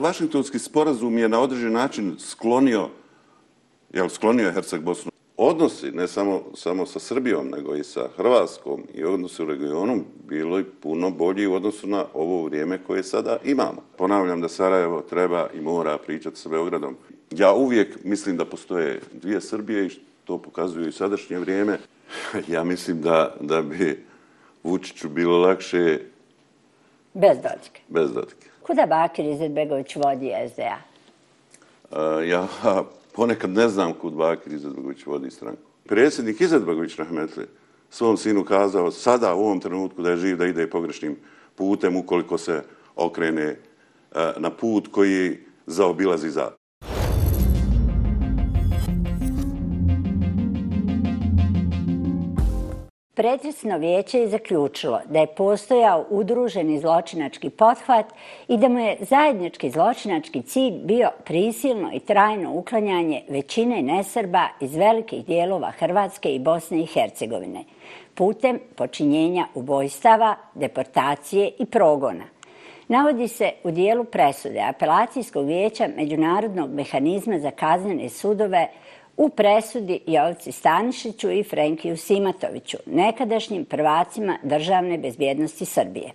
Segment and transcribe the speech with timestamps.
[0.00, 2.88] Vašingtonski sporazum je na određen način sklonio,
[3.92, 5.10] jel, sklonio je Herceg Bosnu.
[5.36, 10.58] Odnosi, ne samo, samo sa Srbijom, nego i sa Hrvatskom i odnosi u regionu, bilo
[10.58, 13.82] je puno bolji u odnosu na ovo vrijeme koje sada imamo.
[13.96, 16.96] Ponavljam da Sarajevo treba i mora pričati sa Beogradom.
[17.30, 19.90] Ja uvijek mislim da postoje dvije Srbije i
[20.24, 21.78] to pokazuju i sadašnje vrijeme.
[22.48, 24.04] Ja mislim da, da bi
[24.62, 25.98] Vučiću bilo lakše...
[27.14, 27.80] Bez dodike.
[27.88, 28.49] Bez dodike.
[28.70, 30.78] Kuda Bakir Izetbegović vodi SDA?
[31.90, 32.46] Uh, e, ja
[33.16, 35.62] ponekad ne znam kud Bakir Izetbegović vodi stranku.
[35.86, 37.46] Predsjednik Izetbegović Rahmetli
[37.90, 41.16] svom sinu kazao sada u ovom trenutku da je živ da ide pogrešnim
[41.54, 42.62] putem ukoliko se
[42.96, 43.56] okrene
[44.10, 46.59] uh, na put koji zaobilazi zapad.
[53.14, 58.06] Pretresno vijeće je zaključilo da je postojao udruženi zločinački pothvat
[58.48, 64.76] i da mu je zajednički zločinački cilj bio prisilno i trajno uklanjanje većine nesrba iz
[64.76, 67.64] velikih dijelova Hrvatske i Bosne i Hercegovine
[68.14, 72.24] putem počinjenja ubojstava, deportacije i progona.
[72.88, 78.68] Navodi se u dijelu presude apelacijskog vijeća Međunarodnog mehanizma za kaznene sudove
[79.20, 86.12] u presudi Jovci Stanišiću i Frenkiju Simatoviću, nekadašnjim prvacima državne bezbjednosti Srbije.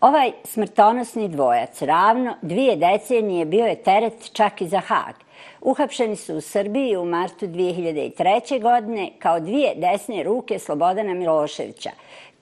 [0.00, 5.14] Ovaj smrtonosni dvojac ravno dvije decenije bio je teret čak i za Hag.
[5.60, 8.62] Uhapšeni su u Srbiji u martu 2003.
[8.62, 11.90] godine kao dvije desne ruke Slobodana Miloševića,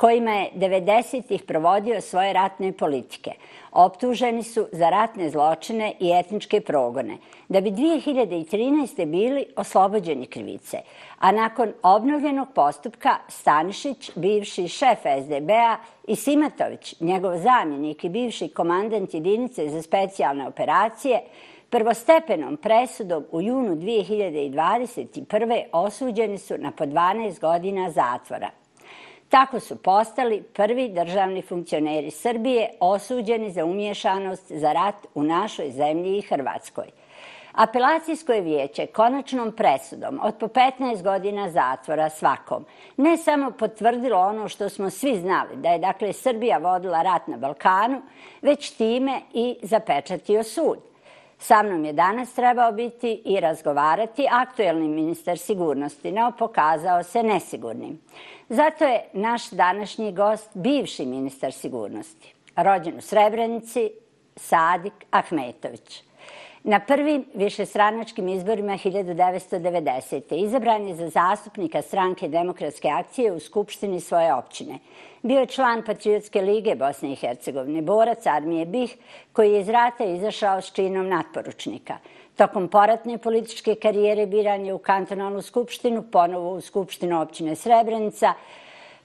[0.03, 3.31] kojima je 90-ih provodio svoje ratne politike.
[3.73, 7.17] Optuženi su za ratne zločine i etničke progone,
[7.49, 9.07] da bi 2013.
[9.07, 10.79] bili oslobođeni krivice.
[11.19, 15.77] A nakon obnovljenog postupka Stanišić, bivši šef SDB-a,
[16.09, 21.21] i Simatović, njegov zamjenik i bivši komandant jedinice za specijalne operacije,
[21.71, 25.63] prvostepenom presudom u junu 2021.
[25.73, 28.62] osuđeni su na po 12 godina zatvora.
[29.33, 36.19] Tako su postali prvi državni funkcioneri Srbije osuđeni za umješanost za rat u našoj zemlji
[36.19, 36.85] i Hrvatskoj.
[37.53, 42.65] Apelacijsko je vijeće konačnom presudom od po 15 godina zatvora svakom
[42.97, 47.37] ne samo potvrdilo ono što smo svi znali, da je dakle Srbija vodila rat na
[47.37, 48.03] Balkanu,
[48.43, 50.92] već time i zapečatio sud.
[51.43, 58.01] Sa mnom je danas trebao biti i razgovarati aktuelni ministar sigurnosti, no pokazao se nesigurnim.
[58.49, 63.91] Zato je naš današnji gost bivši ministar sigurnosti, rođen u Srebrenici,
[64.37, 66.03] Sadik Ahmetović.
[66.65, 70.45] Na prvim višestranačkim izborima 1990.
[70.45, 74.79] izabran je za zastupnika stranke demokratske akcije u Skupštini svoje općine.
[75.23, 78.93] Bio je član Patriotske lige Bosne i Hercegovine, borac armije BiH,
[79.33, 81.97] koji je iz rata izašao s činom natporučnika.
[82.37, 88.35] Tokom poratne političke karijere biran je u kantonalnu skupštinu, ponovo u skupštinu općine Srebrenica,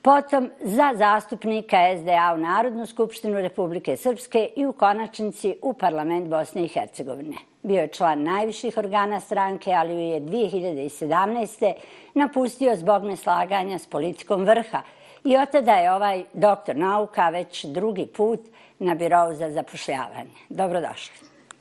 [0.01, 6.63] potom za zastupnika SDA u Narodnu skupštinu Republike Srpske i u konačnici u parlament Bosne
[6.63, 7.35] i Hercegovine.
[7.63, 11.73] Bio je član najviših organa stranke, ali ju je 2017.
[12.13, 14.81] napustio zbog neslaganja s politikom vrha.
[15.23, 18.39] I od tada je ovaj doktor nauka već drugi put
[18.79, 20.35] na birovu za zapošljavanje.
[20.49, 21.15] Dobrodošli.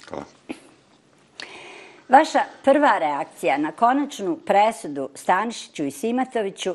[0.09, 0.25] Hvala.
[2.09, 6.75] Vaša prva reakcija na konačnu presudu Stanišiću i Simatoviću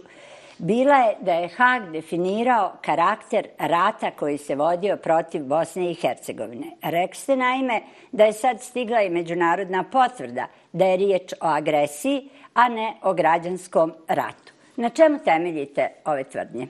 [0.62, 6.68] bila je da je Hag definirao karakter rata koji se vodio protiv Bosne i Hercegovine.
[6.82, 12.30] Rekli ste naime da je sad stigla i međunarodna potvrda da je riječ o agresiji,
[12.54, 14.54] a ne o građanskom ratu.
[14.76, 16.68] Na čemu temeljite ove tvrdnje?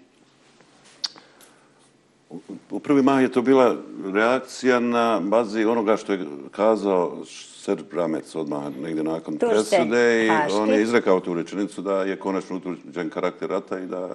[2.70, 3.76] U prvi mah je to bila
[4.14, 10.30] reakcija na bazi onoga što je kazao Srđ Bramec odmah negdje nakon Tušte, presude i
[10.30, 10.58] Haški.
[10.58, 14.10] on je izrekao tu rečenicu da je konačno utvrđen karakter rata i da,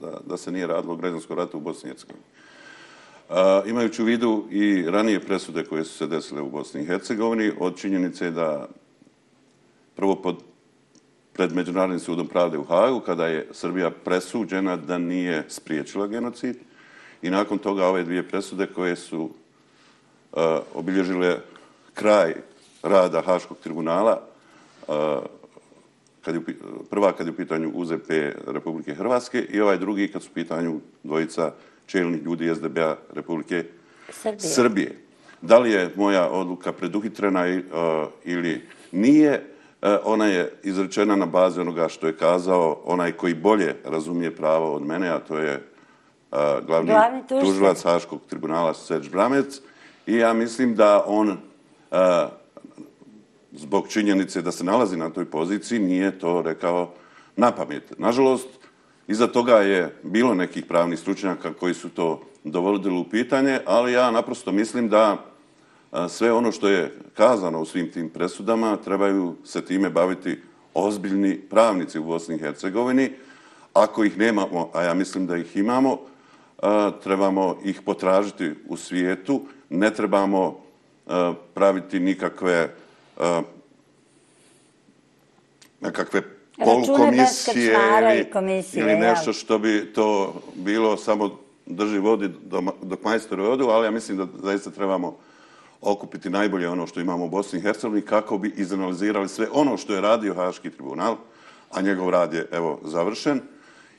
[0.00, 2.24] da, da se nije radilo o građanskom ratu u Bosni i Hercegovini.
[3.28, 3.36] Uh,
[3.66, 7.76] imajući u vidu i ranije presude koje su se desile u Bosni i Hercegovini, od
[7.76, 8.68] činjenice da
[9.96, 10.36] prvo pod,
[11.32, 16.56] pred Međunarodnim sudom pravde u Hagu, kada je Srbija presuđena da nije spriječila genocid,
[17.24, 20.42] i nakon toga ove dvije presude koje su uh,
[20.74, 21.38] obilježile
[21.94, 22.34] kraj
[22.82, 24.20] rada Haškog tribunala,
[26.24, 26.40] kad je,
[26.90, 28.10] prva kad je u pitanju UZP
[28.46, 31.52] Republike Hrvatske i ovaj drugi kad su u pitanju dvojica
[31.86, 33.64] čelnih ljudi SDB-a Republike
[34.08, 34.40] Srbije.
[34.40, 34.98] Srbije.
[35.42, 37.46] Da li je moja odluka preduhitrena
[38.24, 38.62] ili
[38.92, 39.44] nije,
[40.04, 44.82] ona je izrečena na bazi onoga što je kazao onaj koji bolje razumije pravo od
[44.82, 45.73] mene, a to je
[46.66, 49.60] glavni, glavni tužilac Haškog tribunala Serđ Bramec.
[50.06, 51.36] I ja mislim da on
[53.52, 56.92] zbog činjenice da se nalazi na toj poziciji, nije to rekao
[57.36, 57.98] na pamet.
[57.98, 58.48] Nažalost,
[59.08, 64.10] iza toga je bilo nekih pravnih stručnjaka koji su to dovodili u pitanje, ali ja
[64.10, 65.16] naprosto mislim da
[66.08, 70.40] sve ono što je kazano u svim tim presudama trebaju se time baviti
[70.74, 73.12] ozbiljni pravnici u Bosni i Hercegovini.
[73.72, 75.98] Ako ih nemamo, a ja mislim da ih imamo,
[77.02, 79.40] trebamo ih potražiti u svijetu,
[79.70, 80.60] ne trebamo
[81.54, 82.74] praviti nikakve
[85.80, 86.22] nekakve
[86.58, 92.30] polukomisije ili, ili nešto što bi to bilo samo drži vodi
[92.82, 95.16] dok majstori odu, ali ja mislim da zaista trebamo
[95.80, 99.94] okupiti najbolje ono što imamo u Bosni i Hercegovini kako bi izanalizirali sve ono što
[99.94, 101.16] je radio Haški tribunal,
[101.70, 103.40] a njegov rad je evo završen.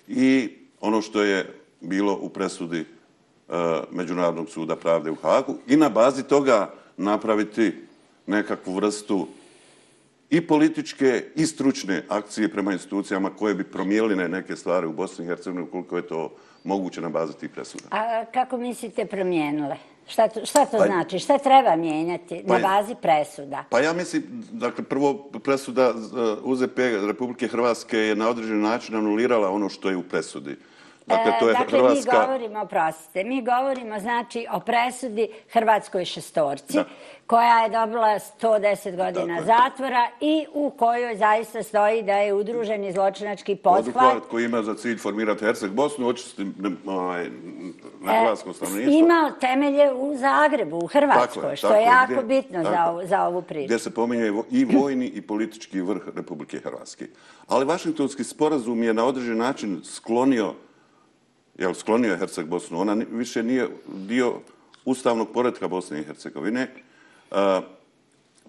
[0.08, 0.50] I
[0.82, 2.86] ono što je bilo u presudi e,
[3.92, 7.74] Međunarodnog suda pravde u Hagu i na bazi toga napraviti
[8.28, 9.28] nekakvu vrstu
[10.30, 15.28] i političke i stručne akcije prema institucijama koje bi promijenile neke stvari u Bosni i
[15.28, 16.32] Hercegovini ukoliko je to
[16.64, 17.84] moguće na bazi tih presuda.
[17.92, 19.78] A kako mislite promijenile?
[20.08, 21.20] Šta to, šta to pa, znači?
[21.20, 23.64] Šta treba mijenjati pa, na bazi presuda?
[23.70, 25.94] Pa ja mislim, dakle, prvo presuda
[26.44, 26.78] UZP
[27.08, 30.56] Republike Hrvatske je na određen način anulirala ono što je u presudi.
[31.08, 32.12] Dakle, to je dakle, Hrvatska...
[32.12, 36.86] mi govorimo, prostite, mi govorimo znači o presudi Hrvatskoj šestorci, da.
[37.28, 39.46] koja je dobila 110 godina dakle.
[39.46, 43.94] zatvora i u kojoj zaista stoji da je udruženi zločinački pothvat.
[43.94, 46.52] Poduhvat koji ima za cilj formirati Herceg Bosnu, očistiti
[46.86, 47.30] ovaj,
[48.02, 48.94] na e, hrvatskom stanovništvu.
[48.94, 53.24] Ima temelje u Zagrebu, u Hrvatskoj, je, što je jako gdje, bitno tako, za, za
[53.24, 53.66] ovu priču.
[53.66, 57.08] Gdje se pominje i vojni i politički vrh Republike Hrvatske.
[57.48, 60.54] Ali Vašingtonski sporazum je na određen način sklonio
[61.58, 64.34] jel, sklonio je Herceg Bosnu, ona više nije dio
[64.86, 66.62] ustavnog poredka Bosne i Hercegovine.
[66.62, 67.62] E,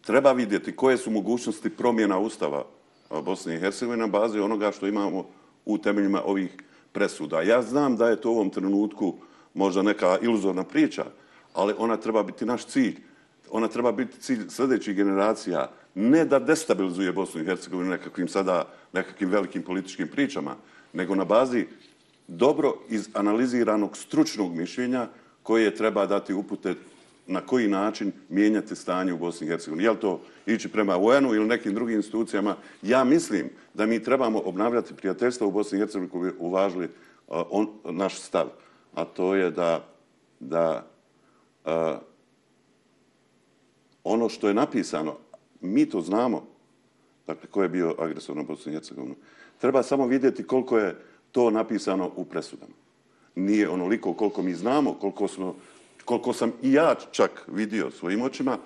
[0.00, 2.64] treba vidjeti koje su mogućnosti promjena ustava
[3.10, 5.26] e, Bosne i Hercegovine na bazi onoga što imamo
[5.64, 6.50] u temeljima ovih
[6.92, 7.42] presuda.
[7.42, 9.14] Ja znam da je to u ovom trenutku
[9.54, 11.04] možda neka iluzorna priča,
[11.54, 12.96] ali ona treba biti naš cilj.
[13.50, 19.30] Ona treba biti cilj sljedećih generacija, ne da destabilizuje Bosnu i Hercegovinu nekakvim sada nekakvim
[19.30, 20.56] velikim političkim pričama,
[20.92, 21.66] nego na bazi
[22.28, 25.08] dobro iz analiziranog stručnog mišljenja
[25.42, 26.74] koje treba dati upute
[27.26, 29.84] na koji način mijenjati stanje u Bosni i Hercegovini.
[29.84, 32.56] Je li to ići prema UN-u ili nekim drugim institucijama?
[32.82, 36.88] Ja mislim da mi trebamo obnavljati prijateljstvo u Bosni i Hercegovini koji bi uvažili
[37.28, 38.46] on, naš stav.
[38.94, 39.84] A to je da,
[40.40, 40.86] da
[41.64, 41.72] uh,
[44.04, 45.16] ono što je napisano,
[45.60, 46.46] mi to znamo,
[47.26, 49.14] dakle, ko je bio agresor na Bosnu i Hercegovinu,
[49.58, 50.96] treba samo vidjeti koliko je
[51.36, 52.72] to napisano u presudama.
[53.34, 55.54] Nije onoliko koliko mi znamo, koliko, smo,
[56.04, 58.58] koliko sam i ja čak vidio svojim očima,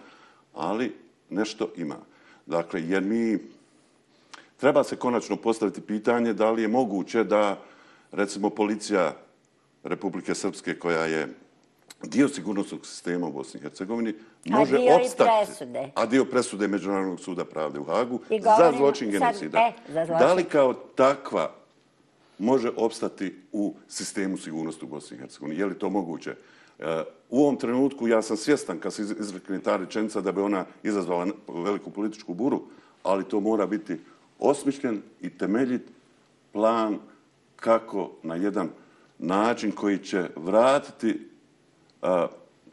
[0.55, 0.95] ali
[1.31, 1.97] nešto ima.
[2.47, 3.39] Dakle, jer mi
[4.57, 7.59] treba se konačno postaviti pitanje da li je moguće da,
[8.13, 9.17] recimo, policija
[9.83, 11.29] Republike Srpske, koja je
[12.03, 14.15] dio sigurnosnog sistema u Bosni i Hercegovini,
[14.45, 15.31] može a dio opstati.
[15.31, 15.91] I presude.
[15.95, 18.21] A dio presude Međunarodnog suda pravde u Hagu
[18.59, 19.59] za zločin genocida.
[19.59, 20.27] E, za zločin.
[20.27, 21.60] Da li kao takva
[22.41, 25.61] može opstati u sistemu sigurnosti u Bosni i Hercegovini.
[25.61, 26.35] Je li to moguće?
[26.79, 30.65] Eh, u ovom trenutku ja sam svjestan kad se izrekne ta rečenica da bi ona
[30.83, 32.63] izazvala veliku političku buru,
[33.03, 33.97] ali to mora biti
[34.39, 35.83] osmišljen i temeljit
[36.53, 36.99] plan
[37.57, 38.69] kako na jedan
[39.19, 41.29] način koji će vratiti
[42.03, 42.27] eh,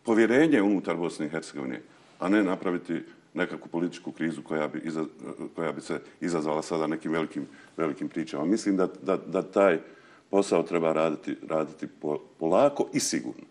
[0.03, 1.81] povjerenje unutar Bosne i Hercegovine,
[2.19, 3.03] a ne napraviti
[3.37, 5.05] nekakvu političku krizu koja bi, iza,
[5.55, 8.45] koja bi se izazvala sada nekim velikim, velikim pričama.
[8.45, 9.79] Mislim da, da, da taj
[10.29, 11.87] posao treba raditi, raditi
[12.39, 13.43] polako i sigurno.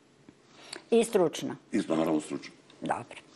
[0.91, 1.57] I stručno.
[1.73, 2.55] Isto, naravno, stručno.
[2.81, 3.27] Dobro.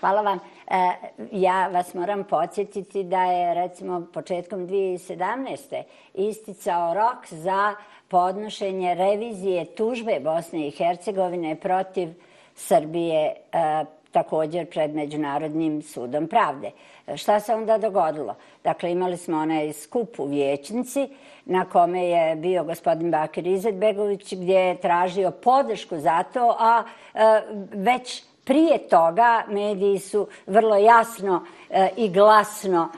[0.00, 0.38] Hvala vam.
[0.66, 0.92] E,
[1.32, 5.82] ja vas moram podsjetiti da je, recimo, početkom 2017.
[6.14, 7.74] isticao rok za
[8.08, 12.08] podnošenje revizije tužbe Bosne i Hercegovine protiv
[12.54, 13.84] Srbije e,
[14.18, 16.70] također pred Međunarodnim sudom pravde.
[17.06, 18.34] E, šta se onda dogodilo?
[18.64, 21.08] Dakle, imali smo onaj skup u Vječnici
[21.44, 26.82] na kome je bio gospodin Bakir Izetbegović gdje je tražio podršku za to, a
[27.14, 32.88] e, već prije toga mediji su vrlo jasno e, i glasno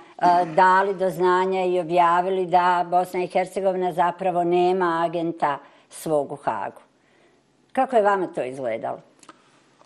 [0.54, 5.58] dali do znanja i objavili da Bosna i Hercegovina zapravo nema agenta
[5.88, 6.80] svog u Hagu.
[7.72, 9.09] Kako je vama to izgledalo?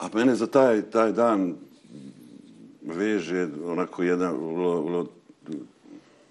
[0.05, 1.55] A mene za taj, taj dan
[2.83, 5.07] veže onako jedna vrlo, vrlo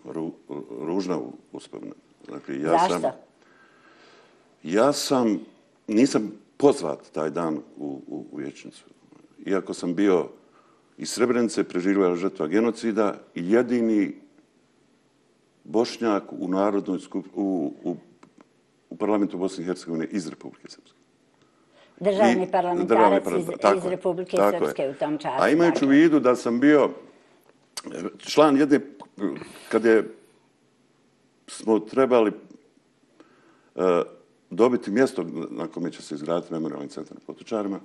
[0.06, 0.32] ru,
[0.80, 1.20] ružna
[1.52, 1.96] uspomena.
[2.30, 3.00] Dakle, ja Zašto?
[3.00, 3.12] Sam,
[4.64, 5.40] ja sam,
[5.88, 8.84] nisam pozvat taj dan u, u, u vječnicu.
[9.46, 10.30] Iako sam bio
[10.98, 14.16] iz Srebrenice preživljava žrtva genocida i jedini
[15.64, 17.96] bošnjak u narodnoj skup, u, u,
[18.90, 21.03] u parlamentu Bosne i Hercegovine iz Republike Srpske.
[22.00, 24.90] Državni parlamentarac državni iz, iz Republike tako Srpske je.
[24.90, 25.44] u tom času.
[25.44, 26.90] A imajući u vidu da sam bio
[28.18, 28.80] član jedne,
[29.70, 30.14] kad je
[31.48, 32.32] smo trebali
[33.76, 34.02] e,
[34.50, 37.80] dobiti mjesto na kome će se izgraditi memorialni centar na Potočarima,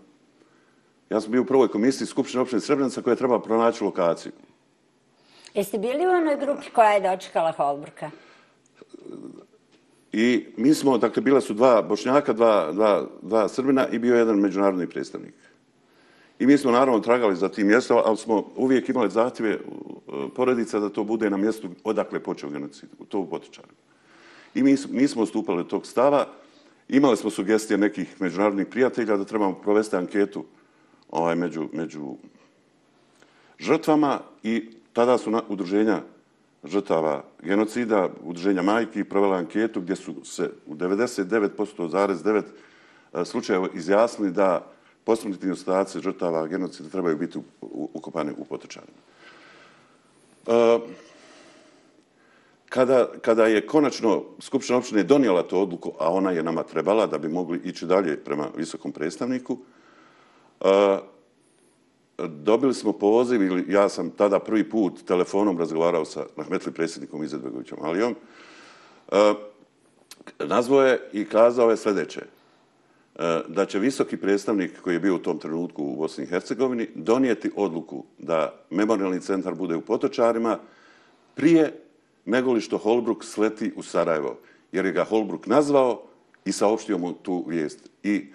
[1.11, 4.33] ja sam bio u prvoj komisiji Skupštine opštine Srebrenica koja je trebala pronaći lokaciju.
[5.55, 8.11] Jeste bili u onoj grupi koja je dočekala Holbruka?
[10.13, 14.41] I mi smo, dakle, bila su dva bošnjaka, dva, dva, dva srbina i bio jedan
[14.41, 15.35] međunarodni predstavnik.
[16.39, 19.59] I mi smo naravno tragali za tim mjestom, ali smo uvijek imali zahtjeve
[20.37, 23.69] porodica da to bude na mjestu odakle počeo genocid, u to u Potičaru.
[24.55, 26.27] I mi smo- nismo ostupali od tog stava.
[26.89, 30.45] Imali smo sugestije nekih međunarodnih prijatelja da trebamo provesti anketu
[31.11, 32.17] ovaj, među, među
[33.59, 36.03] žrtvama i tada su na, udruženja
[36.65, 42.43] žrtava genocida, udruženja majki provela anketu gdje su se u 99,9
[43.13, 44.67] e, slučajeva izjasnili da
[45.05, 48.99] posmrtni ostaci žrtava genocida trebaju biti u- ukopani u potočarima.
[50.47, 50.79] E,
[52.69, 57.19] kada, kada je konačno Skupština opštine donijela tu odluku, a ona je nama trebala da
[57.19, 59.59] bi mogli ići dalje prema visokom predstavniku,
[60.61, 60.99] e,
[62.19, 67.79] dobili smo poziv, ili ja sam tada prvi put telefonom razgovarao sa Mahmetli predsjednikom Izetbegovićom
[67.83, 68.15] Alijom,
[69.13, 69.35] e,
[70.39, 75.19] nazvao je i kazao je sljedeće, e, da će visoki predstavnik koji je bio u
[75.19, 80.59] tom trenutku u Bosni i Hercegovini donijeti odluku da memorialni centar bude u Potočarima
[81.35, 81.83] prije
[82.25, 84.39] nego li što Holbruk sleti u Sarajevo,
[84.73, 86.03] jer je ga Holbruk nazvao
[86.45, 87.91] i saopštio mu tu vijest.
[88.03, 88.27] I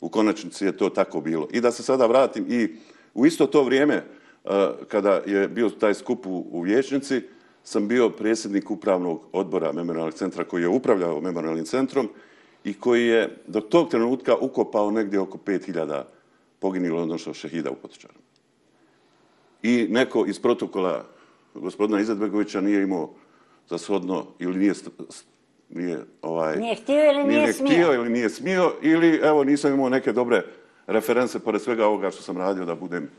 [0.00, 1.48] u konačnici je to tako bilo.
[1.52, 2.76] I da se sada vratim i
[3.20, 4.04] u isto to vrijeme e,
[4.88, 7.22] kada je bio taj skup u, Vječnici,
[7.62, 12.08] sam bio predsjednik upravnog odbora memorialnog centra koji je upravljao memorialnim centrom
[12.64, 16.02] i koji je do tog trenutka ukopao negdje oko 5000
[16.58, 18.14] poginilo, odnosno šehida u Potočaru.
[19.62, 21.04] I neko iz protokola
[21.54, 23.10] gospodina Izetbegovića nije imao
[23.68, 24.74] za shodno ili nije,
[25.68, 27.70] nije, ovaj, Nije htio ili nije smio?
[27.72, 30.44] htio ili nije smio ili evo nisam imao neke dobre
[30.90, 33.10] reference pored svega ovoga što sam radio da budem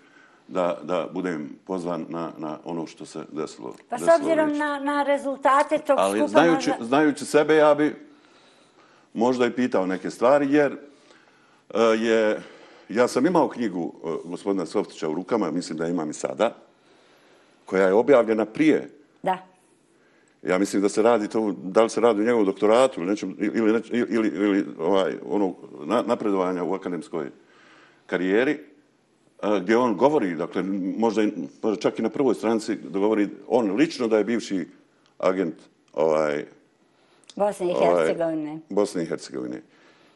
[0.48, 3.75] da, da budem pozvan na, na ono što se desilo.
[3.90, 6.28] Pa s obzirom na, na rezultate tog Ali skupa...
[6.28, 7.96] znajući, možda- znajući sebe, ja bi
[9.13, 10.78] možda i pitao neke stvari, jer
[11.74, 12.42] e, je,
[12.90, 16.56] ja sam imao knjigu e, gospodina Softića u rukama, mislim da imam i sada,
[17.66, 18.90] koja je objavljena prije.
[19.24, 19.38] Da.
[20.42, 23.36] Ja mislim da se radi to, da li se radi u njegovom doktoratu ili, nečem,
[23.40, 27.30] ili, neć, ili, ili ovaj, ono, na, napredovanja u akademskoj
[28.12, 30.63] karijeri, e, gdje on govori, dakle,
[30.98, 31.24] možda,
[31.63, 34.65] možda čak i na prvoj stranici da govori on lično da je bivši
[35.18, 35.56] agent
[35.94, 36.46] ovaj,
[37.36, 38.60] Bosne i ovaj, Hercegovine.
[38.70, 39.62] Bosne i Hercegovine.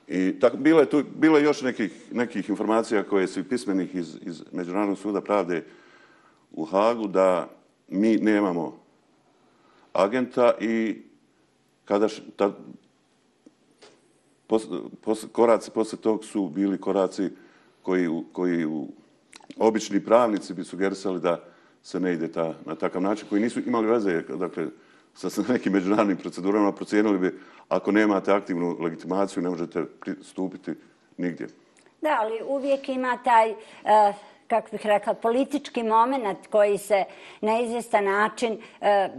[0.07, 4.17] I tako, bilo je tu, bilo je još nekih, nekih informacija koje su pismenih iz,
[4.21, 5.63] iz Međunarodnog suda pravde
[6.51, 7.49] u Hagu da
[7.87, 8.77] mi nemamo
[9.93, 11.01] agenta i
[11.85, 12.51] kada š, ta,
[14.47, 14.67] pos,
[15.01, 17.29] pos, koraci posle tog su bili koraci
[17.85, 18.87] koji, koji u,
[19.57, 21.39] obični pravnici bi sugerisali da
[21.83, 24.65] se ne ide ta, na takav način, koji nisu imali veze dakle,
[25.13, 27.39] sa, sa nekim međunarodnim procedurama, procijenili bi
[27.69, 30.71] ako nemate aktivnu legitimaciju, ne možete pristupiti
[31.17, 31.47] nigdje.
[32.01, 33.55] Da, ali uvijek ima taj, eh,
[34.47, 37.03] kako bih rekla, politički moment koji se
[37.41, 39.09] na izvjestan način eh,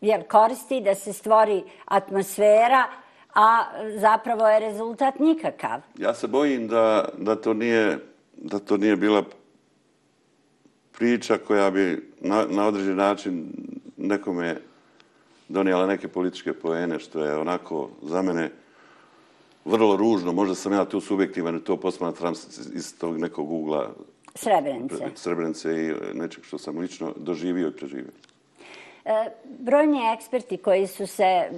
[0.00, 2.88] jer koristi da se stvori atmosfera,
[3.34, 3.64] a
[3.96, 5.80] zapravo je rezultat nikakav.
[5.98, 7.98] Ja se bojim da, da, to, nije,
[8.36, 9.24] da to nije bila
[10.98, 13.52] priča koja bi na, na određen način
[13.96, 14.56] nekome
[15.48, 18.50] donijela neke političke poene, što je onako za mene
[19.64, 20.32] vrlo ružno.
[20.32, 22.34] Možda sam ja tu subjektivan i to posmatram
[22.74, 23.90] iz tog nekog ugla
[24.34, 25.10] Srebrenice.
[25.14, 28.12] Srebrenice i nečeg što sam lično doživio i preživio.
[29.04, 31.50] E, Brojni eksperti koji su se,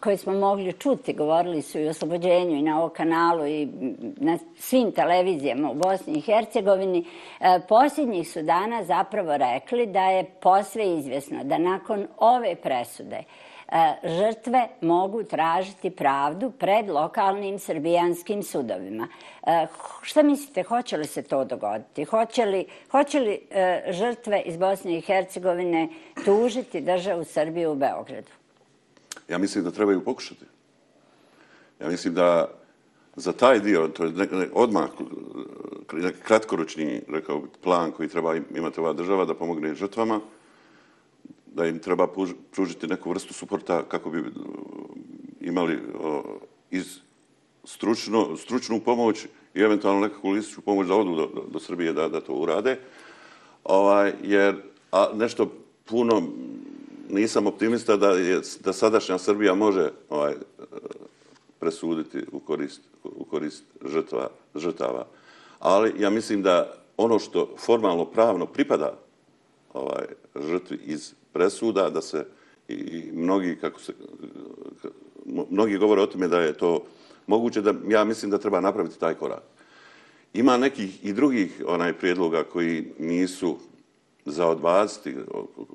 [0.00, 3.68] koji smo mogli čuti, govorili su i o oslobođenju i na ovom kanalu i
[4.16, 7.04] na svim televizijama u Bosni i Hercegovini,
[7.40, 13.22] e, posljednjih su dana zapravo rekli da je posve izvjesno da nakon ove presude
[13.70, 19.08] E, žrtve mogu tražiti pravdu pred lokalnim srbijanskim sudovima.
[19.46, 19.66] E,
[20.02, 22.04] šta mislite, hoće li se to dogoditi?
[22.04, 25.88] Hoće li, hoće li e, žrtve iz Bosne i Hercegovine
[26.24, 28.28] tužiti državu Srbiju u Beogradu?
[29.28, 30.44] Ja mislim da trebaju pokušati.
[31.80, 32.48] Ja mislim da
[33.16, 34.90] za taj dio, to je nek, nek, odmah
[35.92, 40.20] neki kratkoročni rekao, plan koji treba imati ova država da pomogne žrtvama,
[41.54, 42.08] da im treba
[42.50, 44.26] pružiti neku vrstu suporta kako bi uh,
[45.40, 46.20] imali uh,
[46.70, 46.98] iz
[47.64, 52.08] stručno, stručnu pomoć i eventualno nekakvu lističku pomoć da odu do, do, do Srbije da,
[52.08, 52.78] da to urade.
[53.64, 54.56] Ovaj, jer
[54.92, 55.52] a nešto
[55.84, 56.22] puno
[57.10, 60.64] nisam optimista da, je, da sadašnja Srbija može ovaj, uh,
[61.58, 65.06] presuditi u korist, u korist žrtva, žrtava.
[65.58, 68.98] Ali ja mislim da ono što formalno pravno pripada
[69.74, 70.04] ovaj,
[70.36, 72.26] žrtvi iz presuda, da se
[72.68, 73.92] i mnogi, kako se,
[75.50, 76.84] mnogi govore o tome da je to
[77.26, 79.42] moguće, da ja mislim da treba napraviti taj korak.
[80.34, 83.56] Ima nekih i drugih onaj prijedloga koji nisu
[84.24, 85.16] za odbaciti,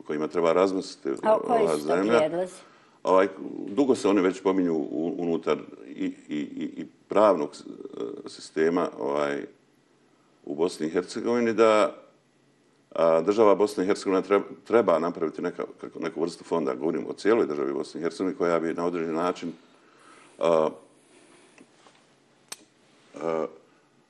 [0.08, 2.54] kojima treba razmisliti A koji su to prijedlozi?
[3.04, 3.28] Ovaj,
[3.68, 5.58] dugo se oni već pominju unutar
[5.88, 6.40] i, i,
[6.78, 9.46] i pravnog e, sistema ovaj,
[10.46, 11.96] u Bosni i Hercegovini da
[13.26, 17.48] država Bosne i Hercegovine treba, treba napraviti neka, kako, neku vrstu fonda, govorim o cijeloj
[17.48, 19.54] državi Bosne i Hercegovine, koja bi na određen način
[20.40, 20.70] a,
[23.22, 23.46] a,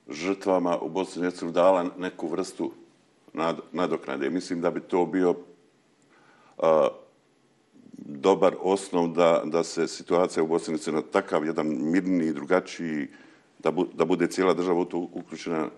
[0.09, 2.71] žrtvama u Bosni i Hercegovini dala neku vrstu
[3.33, 4.29] nad, nadoknade.
[4.29, 5.35] Mislim da bi to bio
[6.57, 6.87] a,
[7.97, 13.07] dobar osnov da, da se situacija u Bosni i na takav jedan mirni i drugačiji,
[13.59, 15.69] da, bu, da bude cijela država u to uključena,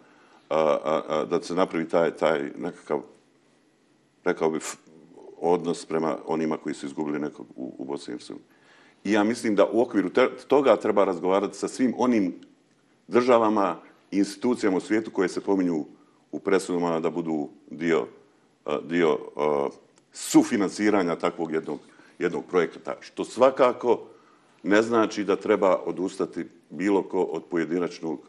[0.49, 3.01] a, a, a, da se napravi taj, taj nekakav,
[4.23, 4.59] rekao bi,
[5.37, 8.33] odnos prema onima koji su izgubili nekog u, u Bosni i
[9.03, 12.35] I ja mislim da u okviru te, toga treba razgovarati sa svim onim
[13.07, 13.75] državama
[14.11, 15.85] i institucijama u svijetu koje se pominju
[16.31, 18.07] u presudama da budu dio,
[18.83, 19.73] dio uh,
[20.13, 21.79] sufinansiranja takvog jednog
[22.19, 23.99] jednog projekta, što svakako
[24.63, 28.19] ne znači da treba odustati bilo ko od pojedinačnog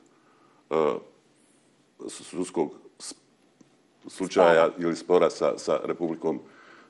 [0.71, 0.77] uh,
[2.07, 2.75] sudskog
[4.07, 6.41] slučaja ili spora sa, sa Republikom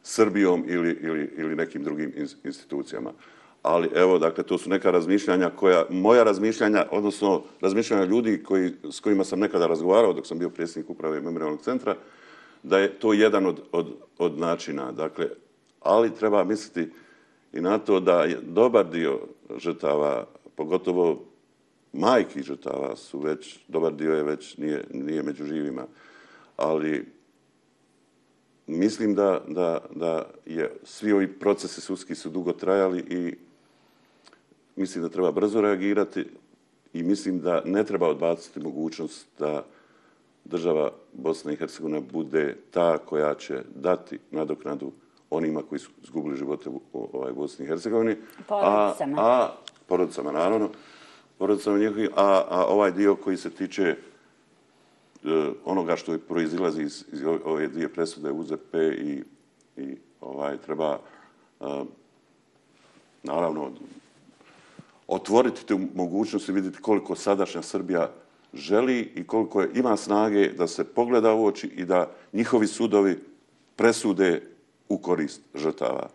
[0.02, 2.12] Srbijom ili, ili, ili nekim drugim
[2.44, 3.12] institucijama.
[3.62, 9.00] Ali evo, dakle, to su neka razmišljanja koja, moja razmišljanja, odnosno razmišljanja ljudi koji, s
[9.00, 11.96] kojima sam nekada razgovarao dok sam bio predsjednik uprave memorialnog centra,
[12.62, 14.92] da je to jedan od, od, od načina.
[14.92, 15.26] Dakle,
[15.80, 16.92] ali treba misliti
[17.52, 19.20] i na to da je dobar dio
[19.56, 21.24] žrtava, pogotovo
[21.98, 25.86] majki žrtava su već, dobar dio je već nije, nije među živima,
[26.56, 27.06] ali
[28.66, 33.34] mislim da, da, da je svi ovi procesi sudski su dugo trajali i
[34.76, 36.26] mislim da treba brzo reagirati
[36.92, 39.64] i mislim da ne treba odbaciti mogućnost da
[40.44, 44.92] država Bosna i Hercegovina bude ta koja će dati nadoknadu
[45.30, 48.16] onima koji su izgubili živote u ovaj, Bosni i Hercegovini.
[48.48, 49.22] Porodicama.
[49.22, 49.52] A, a,
[49.86, 50.70] porodicama, naravno.
[51.38, 53.96] Porodicama njihovi, a, a ovaj dio koji se tiče e,
[55.64, 59.22] onoga što je proizilazi iz, iz ove dvije presude UZP i,
[59.76, 60.98] i ovaj treba
[61.60, 61.64] e,
[63.22, 63.70] naravno
[65.08, 68.10] otvoriti tu mogućnost i vidjeti koliko sadašnja Srbija
[68.54, 73.18] želi i koliko je, ima snage da se pogleda u oči i da njihovi sudovi
[73.76, 74.42] presude
[74.88, 76.08] u korist žrtava.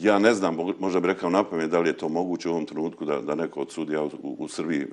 [0.00, 3.04] Ja ne znam, možda bih rekao napamet da li je to moguće u ovom trenutku
[3.04, 4.86] da, da neko od sudija u, u Srbiji e,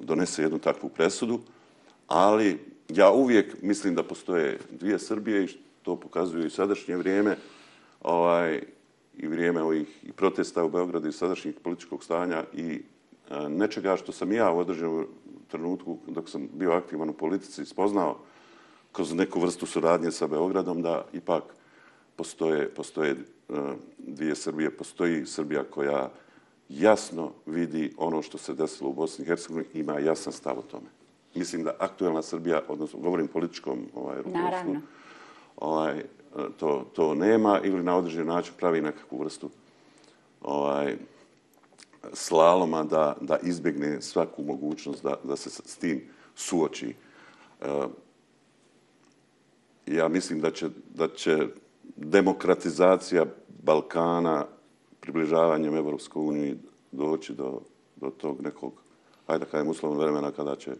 [0.00, 1.40] donese jednu takvu presudu,
[2.06, 2.58] ali
[2.88, 5.48] ja uvijek mislim da postoje dvije Srbije i
[5.82, 7.36] to pokazuju i sadašnje vrijeme
[8.00, 8.62] ovaj,
[9.16, 12.82] i vrijeme ovih i protesta u Beogradu i sadašnjih političkog stanja i
[13.30, 15.06] e, nečega što sam ja u određenom
[15.48, 18.18] trenutku dok sam bio aktivan u politici spoznao
[18.92, 21.42] kroz neku vrstu suradnje sa Beogradom da ipak
[22.16, 23.16] postoje, postoje
[23.98, 24.76] dvije Srbije.
[24.76, 26.10] Postoji Srbija koja
[26.68, 30.62] jasno vidi ono što se desilo u Bosni i Hercegovini i ima jasan stav o
[30.62, 30.86] tome.
[31.34, 34.76] Mislim da aktuelna Srbija, odnosno govorim političkom ovaj, rukovodstvu,
[35.56, 36.04] ovaj,
[36.56, 39.50] to, to nema ili na određen način pravi nekakvu vrstu
[40.42, 40.96] ovaj,
[42.12, 46.02] slaloma da, da izbjegne svaku mogućnost da, da se s tim
[46.34, 46.94] suoči.
[47.60, 47.66] Uh,
[49.86, 51.46] ja mislim da će, da će
[51.98, 53.24] demokratizacija
[53.62, 54.46] Balkana
[55.00, 56.56] približavanjem Evropskoj uniji
[56.92, 57.60] doći do,
[57.96, 58.72] do tog nekog,
[59.26, 60.70] ajde da kajem uslovno vremena kada će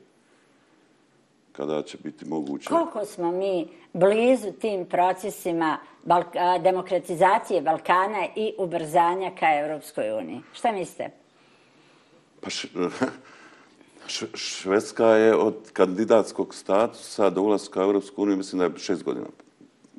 [1.53, 2.69] kada će biti moguće.
[2.69, 10.41] Koliko smo mi blizu tim procesima Balka, demokratizacije Balkana i ubrzanja ka Evropskoj uniji?
[10.53, 11.11] Šta mislite?
[12.41, 12.69] Pa š,
[14.35, 19.27] Švedska je od kandidatskog statusa do ulaska u Europsku uniju, mislim da je šest godina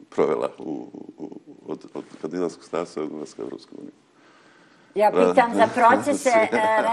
[0.10, 1.30] provela u, u,
[1.68, 2.64] od, od kandidatskog
[3.12, 3.92] ulaska u Europsku uniju.
[4.96, 6.48] Ja pitam za procese e,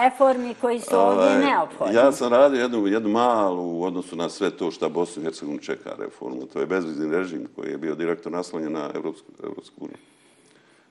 [0.05, 1.95] reformi koji su ovdje Ovaj, neophodni.
[1.95, 5.63] Ja sam radio jednu, jednu malu u odnosu na sve to što Bosnu i Hercegovinu
[5.63, 6.47] čeka reformu.
[6.47, 9.99] To je bezvizni režim koji je bio direktor naslonjen na Evropsku, Evropsku uniju.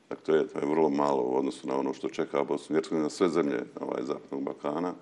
[0.10, 2.78] Dakle, to je, to je vrlo malo u odnosu na ono što čeka Bosnu i
[2.78, 4.94] Hercegovinu na sve zemlje ovaj, Zapadnog Balkana.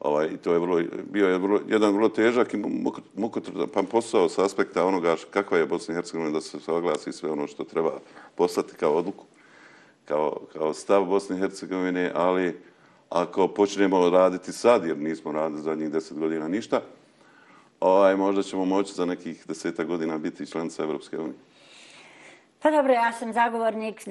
[0.00, 0.80] Ovaj, I to je vrlo,
[1.12, 5.66] bio je vrlo, jedan vrlo težak i muk- mukotrpan posao s aspekta onoga kakva je
[5.66, 7.98] Bosna i Hercegovina da se oglasi sve ono što treba
[8.34, 9.24] poslati kao odluku,
[10.04, 12.56] kao, kao stav Bosne i Hercegovine, ali
[13.10, 16.80] ako počnemo raditi sad, jer nismo radili zadnjih deset godina ništa,
[17.80, 21.34] ovaj, možda ćemo moći za nekih deseta godina biti članica Evropske unije.
[22.64, 24.10] Pa dobro, ja sam zagovornik e,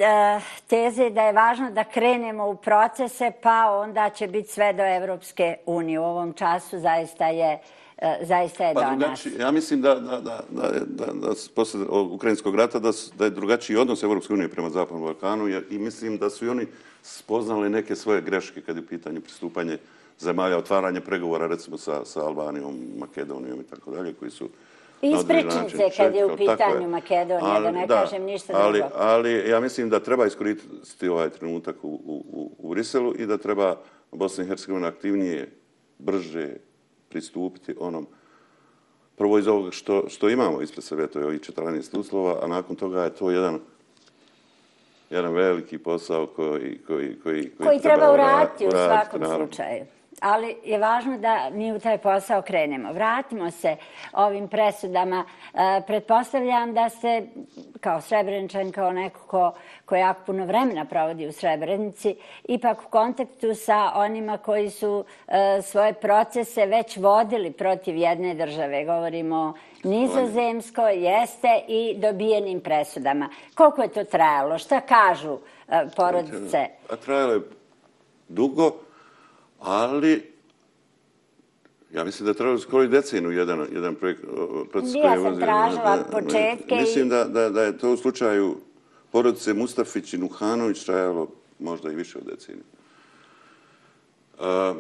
[0.68, 5.56] teze da je važno da krenemo u procese, pa onda će biti sve do Evropske
[5.66, 6.00] unije.
[6.00, 7.60] U ovom času zaista je,
[7.98, 9.00] e, zaista je Pa do nas.
[9.00, 13.30] drugačiji, ja mislim da, da, da, da, da, da, posle ukrajinskog rata da, da je
[13.30, 16.68] drugačiji odnos Evropske unije prema Zapadnom Balkanu jer, i mislim da su i oni
[17.02, 19.78] spoznali neke svoje greške kad je u pitanju pristupanje
[20.20, 24.73] zemalja, otvaranje pregovora recimo sa, sa Albanijom, Makedonijom i tako dalje, koji su određeni
[25.04, 28.96] ispričnice kad je u pitanju Makedonija, da ne kažem ništa ali, drugo.
[28.98, 33.38] Ali ja mislim da treba iskoristiti ovaj trenutak u, u, u, u Briselu i da
[33.38, 33.78] treba
[34.12, 35.52] Bosna i Hercegovina aktivnije,
[35.98, 36.50] brže
[37.10, 38.08] pristupiti onom
[39.16, 42.76] prvo iz ovoga što, što imamo ispred sebe, to je ovih 14 uslova, a nakon
[42.76, 43.60] toga je to jedan
[45.10, 49.46] jedan veliki posao koji, koji, koji, koji treba ura- uraditi u svakom naravno.
[49.46, 49.86] slučaju.
[50.22, 52.94] Ali je važno da mi u taj posao krenemo.
[52.94, 53.76] Vratimo se
[54.14, 55.26] ovim presudama.
[55.54, 57.28] E, pretpostavljam da ste
[57.80, 59.54] kao Srebreničan, kao neko ko,
[59.86, 65.62] ko jako puno vremena provodi u Srebrenici, ipak u kontaktu sa onima koji su e,
[65.62, 68.86] svoje procese već vodili protiv jedne države.
[68.86, 73.30] Govorimo o Nizozemskoj, jeste, i dobijenim presudama.
[73.56, 74.58] Koliko je to trajalo?
[74.58, 76.68] Šta kažu e, porodice?
[76.90, 77.42] A trajalo je
[78.28, 78.72] dugo,
[79.64, 80.22] ali
[81.94, 84.22] ja mislim da trajalo skoro i decenu jedan, jedan projekt,
[84.72, 85.46] proces Ja koji je sam vozio.
[85.46, 88.58] tražila Da, da, početke Mislim da, da, da je to u slučaju
[89.12, 91.28] porodice Mustafić i Nuhanović trajalo
[91.60, 92.64] možda i više od decenije.
[94.40, 94.74] A,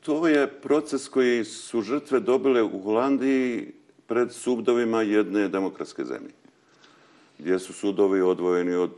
[0.00, 3.72] to je proces koji su žrtve dobile u Holandiji
[4.06, 6.32] pred sudovima jedne demokratske zemlje
[7.38, 8.90] gdje su sudovi odvojeni od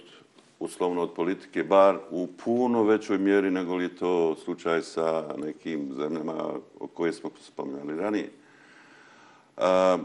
[0.65, 5.93] uslovno od politike, bar u puno većoj mjeri nego li je to slučaj sa nekim
[5.97, 6.35] zemljama
[6.81, 8.31] o koje smo spominjali ranije.
[9.57, 9.99] A,